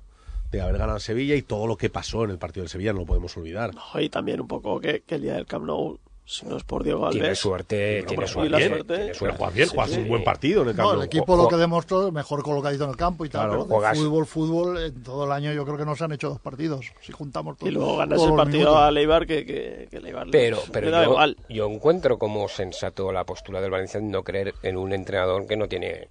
[0.50, 2.92] De haber ganado al Sevilla y todo lo que pasó en el partido del Sevilla
[2.94, 3.74] no lo podemos olvidar.
[3.74, 6.62] No, y también un poco que, que el día del Camp Nou, si no es
[6.64, 7.20] por Diego Alves...
[7.20, 8.56] Tiene suerte, No, tiene suerte.
[8.58, 10.00] tiene suerte- juegas bien, Sí, juegas sí.
[10.00, 11.00] un buen partido en el Camp No, Nou.
[11.02, 13.68] el equipo lo que demostró, mejor colocadito en el campo y tal, Claro, pero de
[13.74, 16.40] juegas- fútbol, fútbol, en todo el año yo creo que no se han hecho dos
[16.40, 18.76] partidos, si juntamos todo, Y luego ganas todos el partido minutos.
[18.82, 21.36] a Leibar que, que, que Leibar Pero, les- pero le da yo, igual.
[21.48, 25.56] yo encuentro como sensato la postura del Valencia de no creer en un entrenador que
[25.56, 26.08] no tiene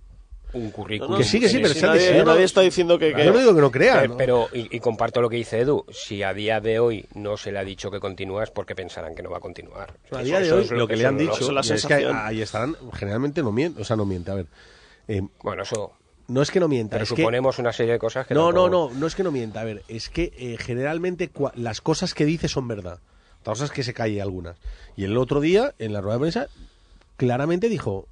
[0.53, 1.11] un currículum.
[1.11, 1.73] No, no, Que sí, que sí, pero
[2.25, 3.13] nadie, está diciendo que...
[3.13, 4.03] que- Yo no digo que no crea.
[4.03, 4.17] Eh, ¿no?
[4.17, 7.51] Pero, y, y comparto lo que dice Edu, si a día de hoy no se
[7.51, 9.91] le ha dicho que continúa es porque pensarán que no va a continuar.
[10.11, 11.93] A Eso- día de hoy, lo que le han dicho, es la y es que
[11.93, 14.47] ahí estarán, generalmente no miente, o sea, no miente, a ver.
[15.07, 15.93] eh, Bueno, eso...
[16.27, 18.51] no es que no mienta, Pero es que- suponemos una serie de cosas que No,
[18.51, 19.61] no, tampoco- no, no es que no mienta.
[19.61, 22.99] A ver, es que eh, generalmente cua- las cosas que dice son verdad.
[23.41, 24.57] Otra cosa es que se calle algunas.
[24.95, 26.47] Y el otro día, en la rueda de prensa,
[27.17, 28.07] claramente dijo,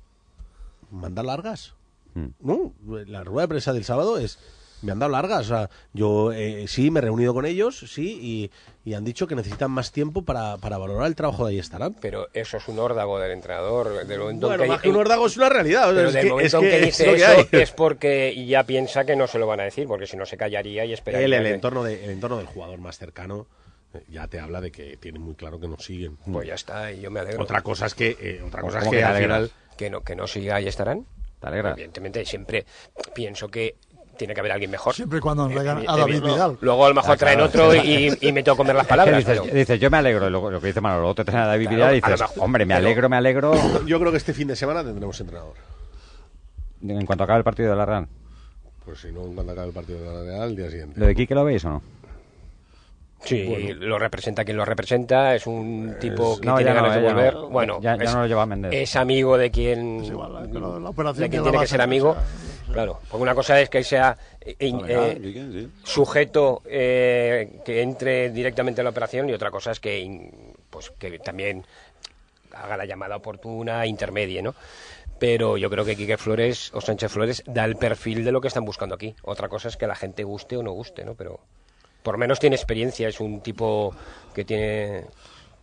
[0.92, 1.74] manda largas.
[2.14, 2.28] Mm.
[2.42, 2.74] No,
[3.08, 4.40] la rueda de prensa del sábado es,
[4.82, 5.42] me han dado largas.
[5.42, 8.52] O sea, yo eh, sí me he reunido con ellos, sí, y,
[8.90, 11.96] y han dicho que necesitan más tiempo para, para valorar el trabajo de ahí estarán.
[12.02, 14.06] Pero eso es un órdago del entrenador.
[14.08, 15.90] Del momento en Bueno, que- más que un órdago es una realidad.
[15.90, 17.18] o sea, Pero es del que- momento es en que que es dice lo que
[17.22, 17.62] eso hay.
[17.62, 20.38] es porque ya piensa que no se lo van a decir, porque si no se
[20.38, 21.26] callaría y esperaría.
[21.26, 23.48] El, el que- entorno de, el entorno del jugador más cercano
[23.94, 26.16] eh, ya te habla de que tiene muy claro que nos siguen.
[26.32, 27.44] Pues ya está, y yo me alegro.
[27.44, 30.16] Otra cosa es que, eh, otra cosa es ¿Cómo que al final Que no, que
[30.16, 31.06] no siga y estarán.
[31.40, 31.74] ¿Te alegras?
[31.74, 32.66] Evidentemente, siempre
[33.14, 33.76] pienso que
[34.18, 34.94] tiene que haber alguien mejor.
[34.94, 36.58] Siempre y cuando nos traigan Eh, a David eh, Vidal.
[36.60, 37.68] Luego a lo mejor Ah, traen claro.
[37.70, 39.18] otro y, y me tengo que comer las palabras.
[39.20, 41.68] dices, pero- dices, yo me alegro, lo que dice Manolo, luego te traen a David
[41.68, 43.54] Claro, Vidal y dices, mejor, hombre, me alegro, me alegro.
[43.86, 45.54] Yo creo que este fin de semana tendremos entrenador.
[46.82, 48.08] En cuanto acabe el partido de la Real.
[48.84, 51.00] Pues si no, cuando acabe el partido de la Real, el día siguiente.
[51.00, 51.82] ¿Lo de Quique lo veis o no?
[53.24, 53.86] Sí, Bueno.
[53.86, 57.12] lo representa quien lo representa, es un tipo que no, tiene no, ganas de eh,
[57.14, 57.34] volver.
[57.34, 57.50] no.
[57.50, 60.04] bueno, Ya- ya es, no lo lleva es amigo de quien,
[60.54, 62.12] pero la operación de quien tiene que ser amigo.
[62.12, 62.24] o sea,
[62.74, 68.84] Claro, porque una cosa es que sea eh, eh, sujeto eh, que entre directamente a
[68.84, 70.30] la operación y otra cosa es que
[70.70, 71.66] pues que también
[72.54, 74.54] haga la llamada oportuna, intermedie, ¿no?
[75.18, 78.48] Pero yo creo que Quique Flores o Sánchez Flores da el perfil de lo que
[78.48, 79.16] están buscando aquí.
[79.24, 81.16] Otra cosa es que la gente guste o no guste, ¿no?
[81.16, 81.40] Pero
[82.04, 83.94] por menos tiene experiencia, es un tipo
[84.34, 85.06] que tiene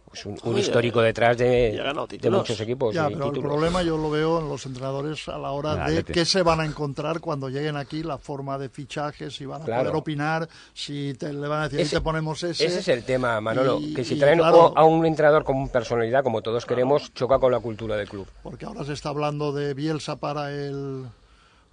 [0.09, 1.83] pues, un, un Oye, histórico detrás de,
[2.31, 5.51] muchos equipos Ya, y pero el problema yo lo veo en los entrenadores a la
[5.51, 9.47] hora de qué se van a encontrar cuando lleguen aquí, la forma de fichajes, si
[9.47, 9.83] van a Claro.
[9.85, 12.67] poder opinar, si te, le van a decir, Ese- "Ahí te ponemos ese.
[12.67, 13.79] Ese es el tema, Manolo.
[13.81, 17.51] Y- que si traen claro, a un entrenador con personalidad, como todos queremos, choca con
[17.53, 18.27] la cultura del club.
[18.43, 21.07] porque ahora se está hablando de Bielsa para el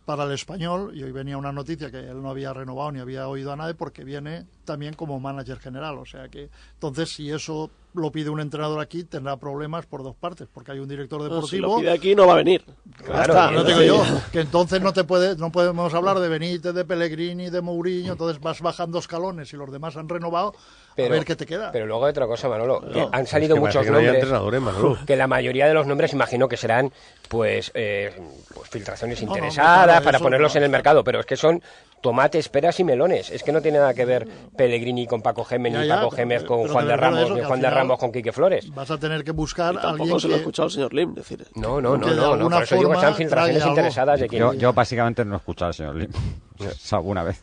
[0.06, 3.28] para el español y hoy venía una noticia que él no había renovado ni había
[3.28, 7.70] oído a nadie porque viene también como manager general, o sea que entonces si eso
[7.93, 11.26] lo pide un entrenador aquí tendrá problemas por dos partes, porque hay un director No,
[11.26, 12.64] deportivo si lo pide aquí no va a venir.
[13.06, 16.86] Claro, no digo yo, que entonces no te puede, no podemos hablar de Benítez, de
[16.86, 20.54] Pellegrini, de Mourinho, entonces vas bajando escalones y los demás han renovado,
[20.98, 21.72] a ver qué te queda.
[21.72, 22.82] Pero luego hay otra cosa, Manolo.
[22.82, 24.62] que No, han es salido que parece muchos que no nombres.
[24.62, 24.98] Manolo.
[25.06, 26.91] Que la mayoría de los nombres imagino que serán
[27.28, 28.14] pues, eh,
[28.54, 31.04] pues filtraciones No, no, interesadas para eso ponerlos no, en el mercado.
[31.04, 31.62] Pero es que son
[32.02, 33.32] tomates, peras y melones.
[33.32, 36.44] Es que no tiene nada que ver Pellegrini con Paco Gémez, ni Paco pero- Gémez
[36.44, 38.70] con pero Juan de Ramos, ni que Juan de Ramos con Quique Flores.
[38.74, 40.41] Vas a tener que buscar y a tampoco alguien se lo ha que...
[40.41, 41.48] escuchado el señor Lim decir.
[41.56, 44.39] No, no, no, que no, no, Por eso digo que sean filtraciones interesadas de quien.
[44.41, 46.12] Yo, yo básicamente no he escuchado al señor Lim.
[46.91, 47.39] alguna vez.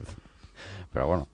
[0.92, 1.28] Pero bueno.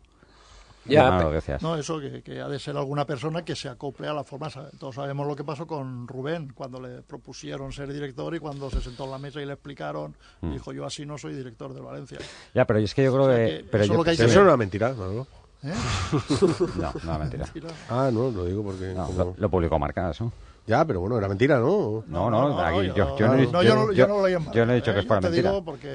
[0.89, 1.57] Ya, lo que.
[1.61, 4.49] No, eso, que, que ha de ser alguna persona que se acople a la forma.
[4.79, 8.81] Todos sabemos lo que pasó con Rubén, cuando le propusieron ser director y cuando se
[8.81, 10.53] sentó en la mesa y le explicaron, Mm.
[10.53, 12.19] dijo, yo así no soy director del Valencia.
[12.55, 13.59] Ya, pero es que yo creo O sea, que...
[13.59, 15.27] que pero eso yo- lo que que Eso no es una mentira, Manolo.
[15.63, 15.73] ¿Eh?
[16.77, 17.47] No, no es mentira.
[17.89, 18.93] Ah, no, lo digo porque...
[18.95, 20.33] No, como- lo, lo publicó Marca, eso.
[20.67, 22.03] Ya, pero bueno, era mentira, ¿no?
[22.09, 24.53] No, no, no, aquí yo- no, he- no, yo no- yo no lo llamo.
[24.53, 25.51] yo no he dicho que Eh, es para yo te mentira.
[25.51, 25.89] digo porque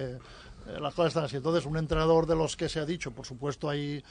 [0.68, 1.36] eh, las cosas están así.
[1.38, 4.02] Entonces, un entrenador de los que se ha dicho, por supuesto, hay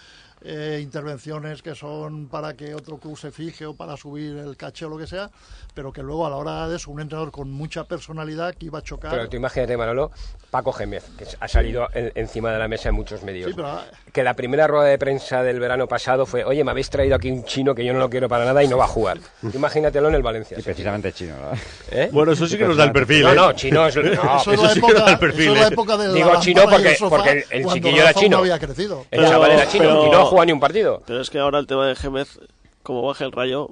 [0.43, 4.85] eh, intervenciones que son para que otro club se fije o para subir el caché
[4.85, 5.31] o lo que sea,
[5.75, 8.79] pero que luego a la hora de eso, un entrenador con mucha personalidad que iba
[8.79, 9.11] a chocar.
[9.11, 10.11] Pero tú imagínate, Manolo,
[10.51, 13.49] Paco Gémez, que ha salido en- encima de la mesa en muchos medios.
[13.51, 16.71] Sí, pero, ah, Que la primera rueda de prensa del verano pasado fue, oye, me
[16.73, 18.85] habéis traído aquí un chino que yo no lo quiero para nada y no va
[18.85, 19.19] a jugar.
[19.55, 20.59] Imagínatelo en el Valencia.
[20.59, 21.59] Y precisamente chino, ¿verdad?
[21.93, 22.09] ¿Eh?
[22.13, 23.35] Bueno, eso sí que nos da el perfil, No, ¿eh?
[23.37, 23.95] no, chino es...
[23.97, 25.71] No, eso, es eso la sí que época, da el perfil, eso es la ¿eh?
[25.73, 28.37] época del Digo chino porque, porque el, el chiquillo era chino.
[28.37, 29.07] no había crecido.
[29.11, 31.03] El chaval era chino pero- no jugado ni un partido.
[31.07, 32.39] Pero es que ahora el tema de Gémez,
[32.83, 33.69] como baje el rayo,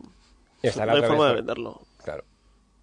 [0.63, 1.81] Está no hay forma de venderlo.
[2.05, 2.25] Claro.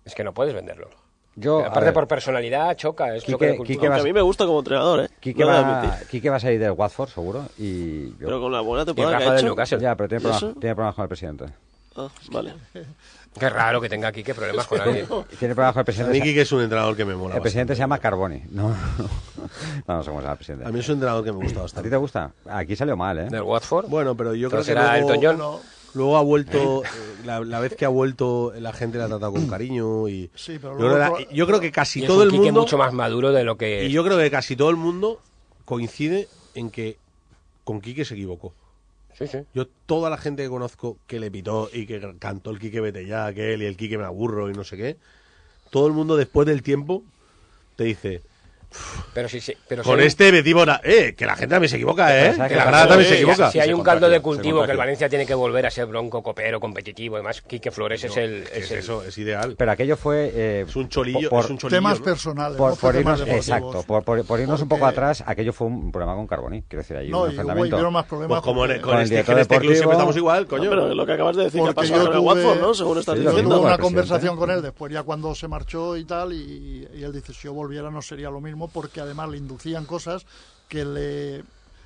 [0.06, 0.90] Es que no puedes venderlo.
[1.38, 3.14] Yo, Aparte por personalidad, choca.
[3.14, 3.76] Es Quique- choque de cultura.
[3.96, 5.10] Quique a mí me gusta como entrenador, ¿eh?
[5.20, 6.00] Quique de va.
[6.10, 7.46] Quique va a salir del Watford, seguro.
[7.58, 9.78] Y yo- Pero con la buena temporada que ha hecho.
[9.78, 11.46] Ya, pero tiene ¿Y problemas, tiene problemas con el presidente.
[11.98, 12.54] Ah, vale.
[13.40, 15.06] Qué raro que tenga Quique problemas con alguien.
[15.40, 16.14] Tiene problemas con el A presidente.
[16.14, 17.76] mí Quique es un entrenador que me mola el presidente bastante.
[17.76, 18.44] se llama Carboni.
[18.52, 18.70] No,
[19.88, 20.66] no, no sé cómo se llama el presidente.
[20.66, 21.90] A mí es un entrenador que me gusta ¿A ti bastante.
[21.90, 22.32] te gusta?
[22.50, 23.28] Aquí salió mal, ¿eh?
[23.30, 23.88] ¿Del Watford?
[23.90, 25.60] Bueno, pero yo creo que era luego, Elton John.
[25.94, 26.88] luego ha vuelto, eh,
[27.26, 30.58] la, la vez que ha vuelto, la gente le ha tratado con cariño y Sí,
[30.60, 32.44] pero yo, luego creo, otro- yo creo que casi Y es todo un el Quique
[32.46, 33.86] mundo mucho más maduro de lo que...
[33.86, 35.20] y yo creo que casi todo el mundo
[35.66, 36.98] coincide en que
[37.66, 38.54] con Quique se equivocó.
[39.18, 39.40] Sí, sí.
[39.54, 43.06] Yo toda la gente que conozco que le pitó y que cantó el Quique vete
[43.06, 44.98] ya, que él y el Quique me aburro y no sé qué,
[45.70, 47.04] todo el mundo después del tiempo
[47.78, 48.22] te dice,
[49.14, 49.54] Pero sí, sí.
[49.68, 52.52] Pero con si este Betíbora, eh, que la gente también se equivoca, eh, Pero, ¿sabes
[52.52, 53.52] que la también se si- equivoca.
[53.52, 54.78] Si hay un caldo de cultivo que el.
[54.78, 57.16] Valencia tiene que volver a ser bronco, copero, competitivo.
[57.16, 58.44] Además, Quique Flores es el...
[58.44, 59.56] Es Es el eso, es ideal.
[59.58, 60.32] Pero aquello fue...
[60.34, 62.06] eh, Es un cholillo, por- es un cholillo, temas ¿no?
[62.06, 65.24] personales, por, no fue por temas irnos, exacto, por, por- por irnos un poco atrás,
[65.26, 66.64] aquello fue un problema con Carboni.
[66.64, 68.28] Quiero decir, ahí No, un hubo, más problemas.
[68.28, 70.70] Pues como en, con Con el este, en este club siempre estamos igual, coño.
[70.70, 72.74] Pero lo que acabas de decir que ha pasado con el Watford, ¿no?
[72.74, 73.56] Según estás diciendo.
[73.58, 77.34] tuve una conversación con él después ya cuando se marchó y tal y él dice
[77.34, 80.26] si yo volviera no sería lo mismo porque además le inducían cosas
[80.68, 81.44] que le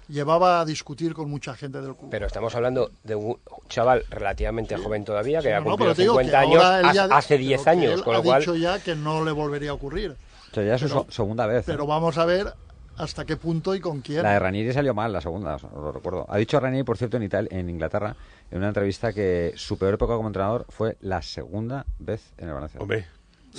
[0.08, 2.10] llevaba a discutir con mucha gente del club.
[2.10, 5.94] Pero estamos hablando de un chaval relativamente joven todavía, que Sí, ha no, no, cumplido
[5.94, 8.40] digo 50 que años ya- hace pero 10 que años, él con lo ha cual...
[8.42, 10.16] dicho ya que no le volvería a ocurrir.
[10.52, 11.60] O sea, ya es su Pero- so- segunda vez.
[11.60, 11.64] ¿eh?
[11.72, 12.52] Pero vamos a ver
[12.98, 14.24] hasta qué punto y con quién.
[14.24, 16.26] La de Ranieri salió mal, la segunda, os lo recuerdo.
[16.28, 18.16] Ha dicho Ranieri, por cierto, en, Ital- en Inglaterra,
[18.50, 22.56] en una entrevista, que su peor época como entrenador fue la segunda vez en el
[22.56, 22.80] Valencia.
[22.82, 23.06] Hombre,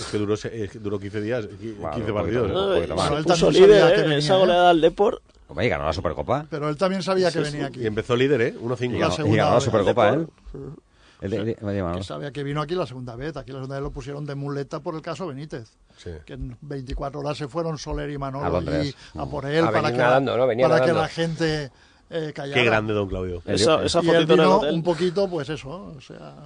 [0.00, 0.40] es que duró, es
[0.70, 2.48] que duró 15 días, qui- 15 Bueno, partidos.
[2.52, 2.60] más, ¿eh?
[2.68, 3.04] un poquito más.
[3.08, 4.02] Bueno, él Puso también sabía líder, que ¿eh?
[4.04, 4.38] venía, Esa ¿eh?
[4.38, 5.22] goleada al Deport.
[5.48, 6.46] Hombre, y ganó la Supercopa.
[6.48, 7.52] Pero él también sabía que Sí, sí.
[7.52, 7.80] venía aquí.
[7.82, 8.54] Y empezó líder, ¿eh?
[8.60, 8.84] 1-5.
[8.96, 9.60] Y La ganó, y segunda ganó la.
[9.60, 10.28] Supercopa él.
[10.54, 10.76] Ujú.
[11.22, 11.98] Él- él- él- Manolo.
[11.98, 13.36] Que sabía que vino aquí la segunda vez.
[13.36, 15.68] Aquí la segunda vez lo pusieron de muleta por el caso Benítez.
[15.98, 16.10] Sí.
[16.24, 18.94] Que en 24 horas se fueron Soler y A Manolo Londres.
[19.14, 20.46] y a por él A para, que, la- nadando, ¿no?
[20.68, 21.70] Para que la gente
[22.08, 22.54] eh, callara.
[22.60, 23.42] Qué grande, don Claudio.
[23.44, 26.36] Esa, esa Y él el vino un poquito, pues eso, o sea,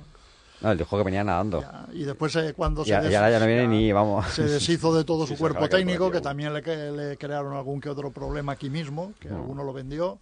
[0.65, 1.62] No, él dijo que venía nadando.
[1.93, 4.27] y después eh, cuando Y, se, ya no viene ni, vamos.
[4.29, 7.55] se deshizo de todo su cuerpo que técnico, que aquí, también le, que- le crearon
[7.55, 10.19] algún que otro problema aquí mismo, que alguno lo vendió.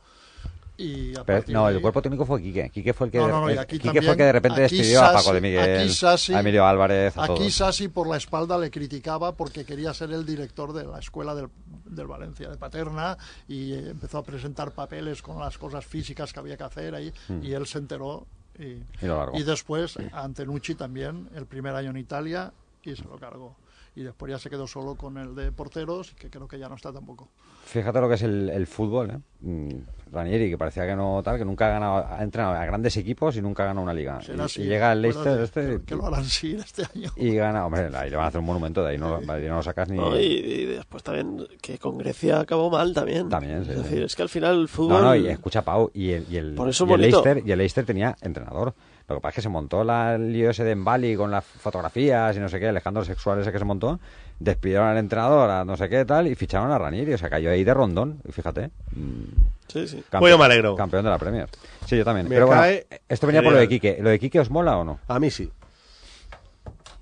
[0.79, 2.71] Y Pero, no, el cuerpo técnico fue Quique.
[2.71, 4.77] Quique fue el que, No, no, no, Quique también- fue el que de repente aquí
[4.79, 7.55] despidió a Paco Sassi- de Miguel, aquí Sassi- a Emilio Álvarez, a Aquí todos.
[7.55, 11.49] Sassi por la espalda le criticaba porque quería ser el director de la escuela del,
[11.85, 13.17] del Valencia, de Paterna,
[13.47, 17.13] y eh, empezó a presentar papeles con las cosas físicas que había que hacer ahí,
[17.29, 17.43] Mm.
[17.45, 18.27] y él se enteró.
[18.63, 19.39] Y, Y lo largó.
[19.39, 22.53] y después, ante Nucci también, el primer año en Italia,
[22.83, 23.57] y se lo cargó.
[23.95, 26.77] Y después ya se quedó solo con el de porteros, que creo que ya no
[26.77, 27.29] está tampoco.
[27.67, 29.83] Fíjate lo que es el, el fútbol, ¿eh?
[30.13, 33.37] Ranieri, que parecía que no tal, que nunca ha ganado, ha entrenado a grandes equipos
[33.37, 34.19] y nunca ha ganado una liga.
[34.29, 37.11] Y, así, y llega el Leicester este que, lo harán sí este año.
[37.17, 39.49] y gana, hombre, ahí le van a hacer un monumento de ahí, no, de ahí
[39.49, 39.97] no lo sacas ni...
[39.97, 43.29] No, y, y después también que con Grecia acabó mal también.
[43.29, 43.83] También, sí, Es sí.
[43.85, 45.03] decir, es que al final el No, fútbol...
[45.03, 47.01] no, y escucha, Pau, y el, y el, Por eso el.
[47.01, 48.75] Leicester, y el Leicester tenía entrenador.
[49.09, 51.45] Lo que pasa es que se montó la, el lío ese de Embali con las
[51.45, 53.99] fotografías y no sé qué, escándalo sexual ese que se montó,
[54.45, 57.51] despidieron al entrenador, a no sé qué tal, y ficharon a Ranieri, o sea, cayó
[57.51, 58.71] ahí de rondón, y fíjate.
[58.95, 59.23] mm,
[59.69, 59.97] Sí, sí.
[60.11, 60.77] campeón- Pues yo me alegro.
[60.77, 61.49] Campeón de la Premier.
[61.87, 62.29] Sí, yo también.
[62.29, 62.63] Me Pero bueno,
[63.09, 63.81] esto venía por lo de genial.
[63.81, 64.03] Quique.
[64.03, 64.99] ¿Lo de Quique os mola o no?
[65.09, 65.51] A mí sí.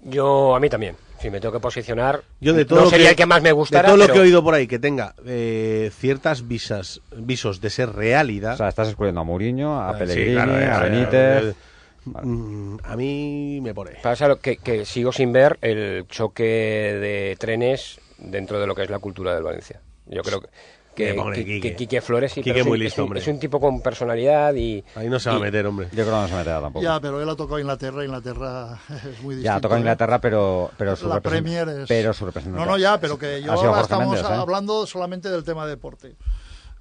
[0.03, 0.97] Yo, a mí también.
[1.21, 3.43] Si me tengo que posicionar, Yo de todo no lo sería que, el que más
[3.43, 6.49] me gustara, De todo lo pero- que he oído por ahí que tenga eh, ciertas
[6.49, 8.55] visas, visos de ser realidad.
[8.55, 11.45] O sea, estás excluyendo a Mourinho, a Ah, sí, Pellegrini, claro, ya, a ya, Benítez...
[11.45, 11.55] ya,
[12.05, 13.93] mm, a mí me pone.
[14.03, 18.83] Pasa lo que, que sigo sin ver el choque de trenes dentro de lo que
[18.83, 19.81] es la cultura del Valencia.
[20.07, 20.49] Yo creo que,
[20.95, 21.71] que, pone que- Quique.
[21.71, 23.21] que Quique Flores sí, Quique pero es un- muy es listo, un- hombre.
[23.21, 24.85] Es un tipo con personalidad y...
[24.97, 25.87] Ahí no se va a y- meter, hombre.
[25.93, 26.83] Yo creo que no se meterá tampoco.
[26.83, 29.43] Ya, pero él ha tocado Inglaterra, Inglaterra es muy distinto.
[29.57, 29.79] Ya, toca ¿eh?
[29.79, 31.89] Inglaterra, pero, pero su la Premier es...
[31.89, 32.65] Pero su representante.
[32.67, 34.35] No, no, ya, pero que yo Ha ahora Jorge estamos Méndez, ¿eh?
[34.35, 36.17] hablando solamente del tema deporte,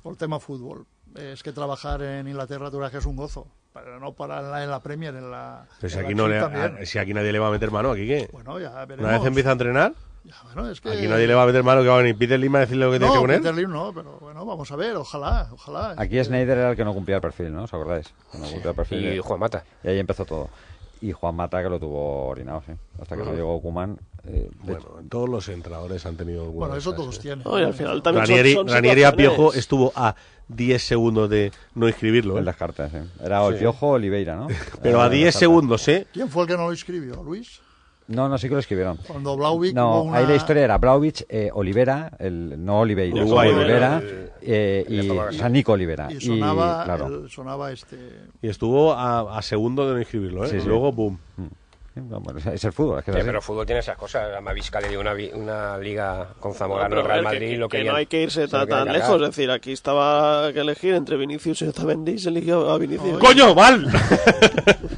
[0.04, 0.86] o el tema fútbol.
[1.16, 3.48] Es que trabajar en Inglaterra, tú verás que es un gozo.
[3.74, 5.66] Pero no para en la, en la Premier, en la...
[5.80, 6.78] Pero si en la aquí, no le, también.
[6.82, 8.28] a- si aquí nadie le va a meter mano, ¿aquí qué?
[8.32, 9.94] Bueno, ya Una vez empieza a entrenar,
[10.24, 10.90] Ya, bueno, es que...
[10.90, 12.86] aquí nadie le va a meter mano que va a venir Peter Lim a decirle
[12.86, 13.38] lo que tiene que No, poner.
[13.42, 15.94] Peter Lim no, pero bueno, vamos a ver, ojalá, ojalá.
[15.98, 17.64] Aquí Snyder era el que no cumplía el perfil, ¿no?
[17.64, 18.12] ¿Os acordáis?
[18.34, 19.14] No cumplía el perfil.
[19.14, 19.64] Y Juan Mata.
[19.84, 20.50] Y ahí empezó todo.
[21.02, 22.74] Y Juan Mata que lo tuvo orinado, sí.
[23.02, 23.98] Hasta que no llegó Kuman.
[24.32, 27.22] Eh, Bueno, todos los entrenadores han tenido alguna Bueno, eso todos ¿eh?
[27.22, 27.44] tienen.
[27.46, 29.12] No, y al final también son- Ranieri, son Ranieri a.
[29.16, 30.16] Piojo estuvo a
[30.48, 32.38] 10 segundos de no inscribirlo.
[32.40, 32.44] ¿eh?
[32.44, 32.98] descarte, sí.
[33.24, 33.60] Era o el Sí.
[33.62, 34.48] Piojo o Oliveira, ¿no?
[34.82, 35.40] Pero a el 10 descarte.
[35.46, 36.08] segundos, ¿eh?
[36.14, 37.22] ¿Quién fue el que no lo escribió?
[37.24, 37.60] ¿Luis?
[38.08, 38.98] No, no, sí que lo escribieron.
[39.06, 43.50] Cuando Blauvik No, una- ahí la historia era Blauvich, eh, Olivera, el, no Oliveira, Uruguay,
[43.52, 44.02] Olivera,
[44.42, 46.12] eh, el y, sea, Nico Olivera.
[46.12, 47.06] Y sonaba, claro.
[47.06, 47.98] el- sonaba este...
[48.42, 50.50] Y estuvo a, a segundo de no inscribirlo, ¿eh?
[50.50, 50.68] Sí, Y sí.
[50.68, 51.20] luego, boom.
[51.38, 51.44] Sí,
[52.08, 54.30] bueno, es- es el fútbol, es que Sí, pero el fútbol tiene esas cosas.
[54.32, 57.70] La Mavisca le dio una, una liga con Zamorano, No, Real que- Madrid, que, lo
[57.70, 59.22] que querían- no hay que irse tan, tan lejos.
[59.22, 63.20] Es decir, aquí estaba que elegir entre Vinicius y Otamendi y se eligió a Vinicius.
[63.20, 63.88] ¡Coño, mal!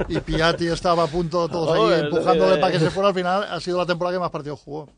[0.08, 3.14] Y Piatti estaba a punto, todos Joder, ahí empujándole eh, para que se fuera al
[3.14, 3.44] final.
[3.44, 4.88] Ha sido la temporada que más partidos jugó.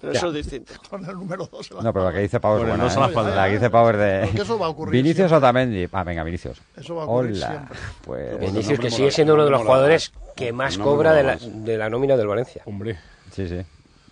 [0.00, 0.72] Pero eso es distinto.
[0.90, 1.72] Con el número 2.
[1.82, 3.24] No, pero la que dice Pau es Bueno, buena, no ¿eh?
[3.24, 3.36] la.
[3.36, 4.20] La que dice Pau es de...
[4.26, 5.36] Porque eso va a ocurrir Vinicius siempre.
[5.36, 5.88] Otamendi.
[5.92, 6.60] Ah, venga, Vinicius.
[6.76, 7.46] Eso va a ocurrir Hola.
[7.48, 7.78] siempre.
[8.04, 8.40] Pues...
[8.40, 11.76] Vinicius, que sigue siendo no uno de los jugadores que más cobra de la, de
[11.78, 12.62] la nómina del Valencia.
[12.66, 12.98] Hombre,
[13.32, 13.60] Sí, sí.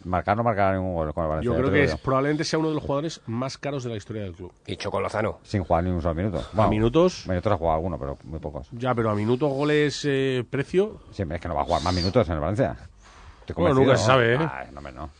[0.04, 1.52] Marcar no marcará ningún gol con el Valencia.
[1.52, 4.22] yo creo que es, probablemente sea uno de los jugadores más caros de la historia
[4.22, 4.52] del club.
[4.64, 5.40] Y Choco Lozano.
[5.42, 6.42] Sin jugar ni un solo minuto.
[6.56, 8.68] a minutos, Minutos ha jugado alguno, pero muy pocos.
[8.72, 11.00] ya, pero a minutos, goles, eh, precio.
[11.10, 12.76] Siempre es que no va a jugar más minutos en el Valencia.
[13.40, 14.06] Estoy Bueno, nunca se ¿no?
[14.06, 14.38] sabe, ¿eh?
[14.38, 15.10] Ay, no, no.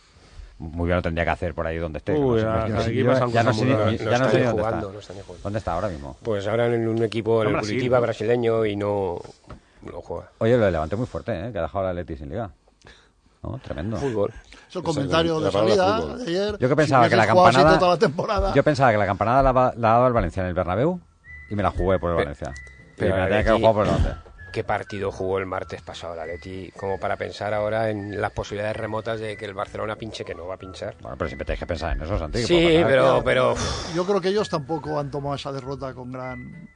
[0.58, 2.12] Muy bien lo tendría que hacer por ahí donde esté.
[2.14, 5.14] Uy, no sé, yo ya sé ya sé dónde jugando, está.
[5.14, 5.20] no.
[5.44, 6.16] ¿Dónde está ahora mismo?
[6.22, 7.76] Pues ahora en un equipo, en En el Brasil.
[7.76, 9.18] Curitiba brasileño y no
[9.86, 10.30] lo juega.
[10.38, 11.52] Oye, lo de Levante muy fuerte, ¿eh?
[11.52, 12.50] Que ha dejado la Atleti sin liga.
[13.44, 13.60] ¿No?
[13.62, 13.96] Tremendo.
[13.98, 14.32] Fútbol.
[14.68, 16.58] Es el comentario la de salida de ayer.
[16.58, 17.78] Yo que pensaba Si que la campanada...
[17.78, 18.52] toda la temporada.
[18.52, 21.00] Yo pensaba que la campanada la, dado el Valencia en el Bernabéu
[21.50, 22.52] y me la jugué por el Pe- Valencia.
[22.96, 23.92] pero y me la tenía que jugado por el.
[24.52, 28.76] Qué partido jugó el martes pasado el Atleti, como para pensar ahora en las posibilidades
[28.76, 30.96] remotas de que el Barcelona pinche, que no va a pinchar.
[31.00, 32.42] Bueno, pero siempre tenéis que pensar en eso, Santi.
[32.42, 33.54] Sí, pero, pero
[33.94, 36.68] Yo creo que ellos tampoco han tomado esa derrota con gran...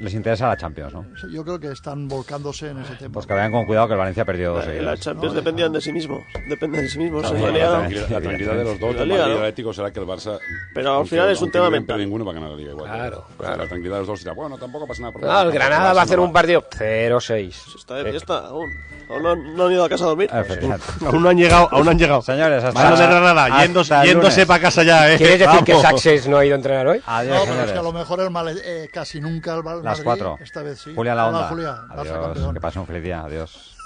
[0.00, 1.04] Les interesa la Champions, ¿no?
[1.30, 3.12] Yo creo que están volcándose en ese tema.
[3.12, 4.84] Pues que vayan con cuidado que el Valencia perdió dos La, seguidas.
[4.86, 6.20] la Champions dependían de sí mismos.
[6.48, 7.22] Dependen de sí mismos.
[7.22, 10.38] La, tranquilidad, la tranquilidad de los dos, La liga, del Atlético, será que el Barça.
[10.74, 11.98] Pero al final es un tema no mental.
[11.98, 12.90] ninguno va a ganar la liga igual.
[12.90, 13.56] Claro, claro.
[13.58, 15.12] la tranquilidad de los dos dirá, bueno, tampoco pasa nada.
[15.20, 17.76] No, el Granada va a hacer un partido 0-6.
[17.76, 18.70] Está de fiesta aún.
[19.10, 20.30] Aún no, no han ido a casa a dormir.
[20.32, 22.22] Aún no han llegado, aún no han llegado.
[22.22, 23.64] Señores, hasta Mano de Granada,
[24.04, 25.16] yéndose, el para casa ya, ¿eh?
[25.18, 25.74] ¿Quieres decir que.
[25.80, 27.02] Saxes no ha ido a entrenar hoy?
[27.06, 30.38] Adiós, No, pero es que a lo mejor el eh, casi nunca el Las cuatro.
[30.40, 30.94] Esta vez sí.
[30.94, 31.48] Julia la Hola, onda.
[31.48, 32.52] Julia, Adiós.
[32.54, 33.22] Que pase un feliz día.
[33.22, 33.76] Adiós.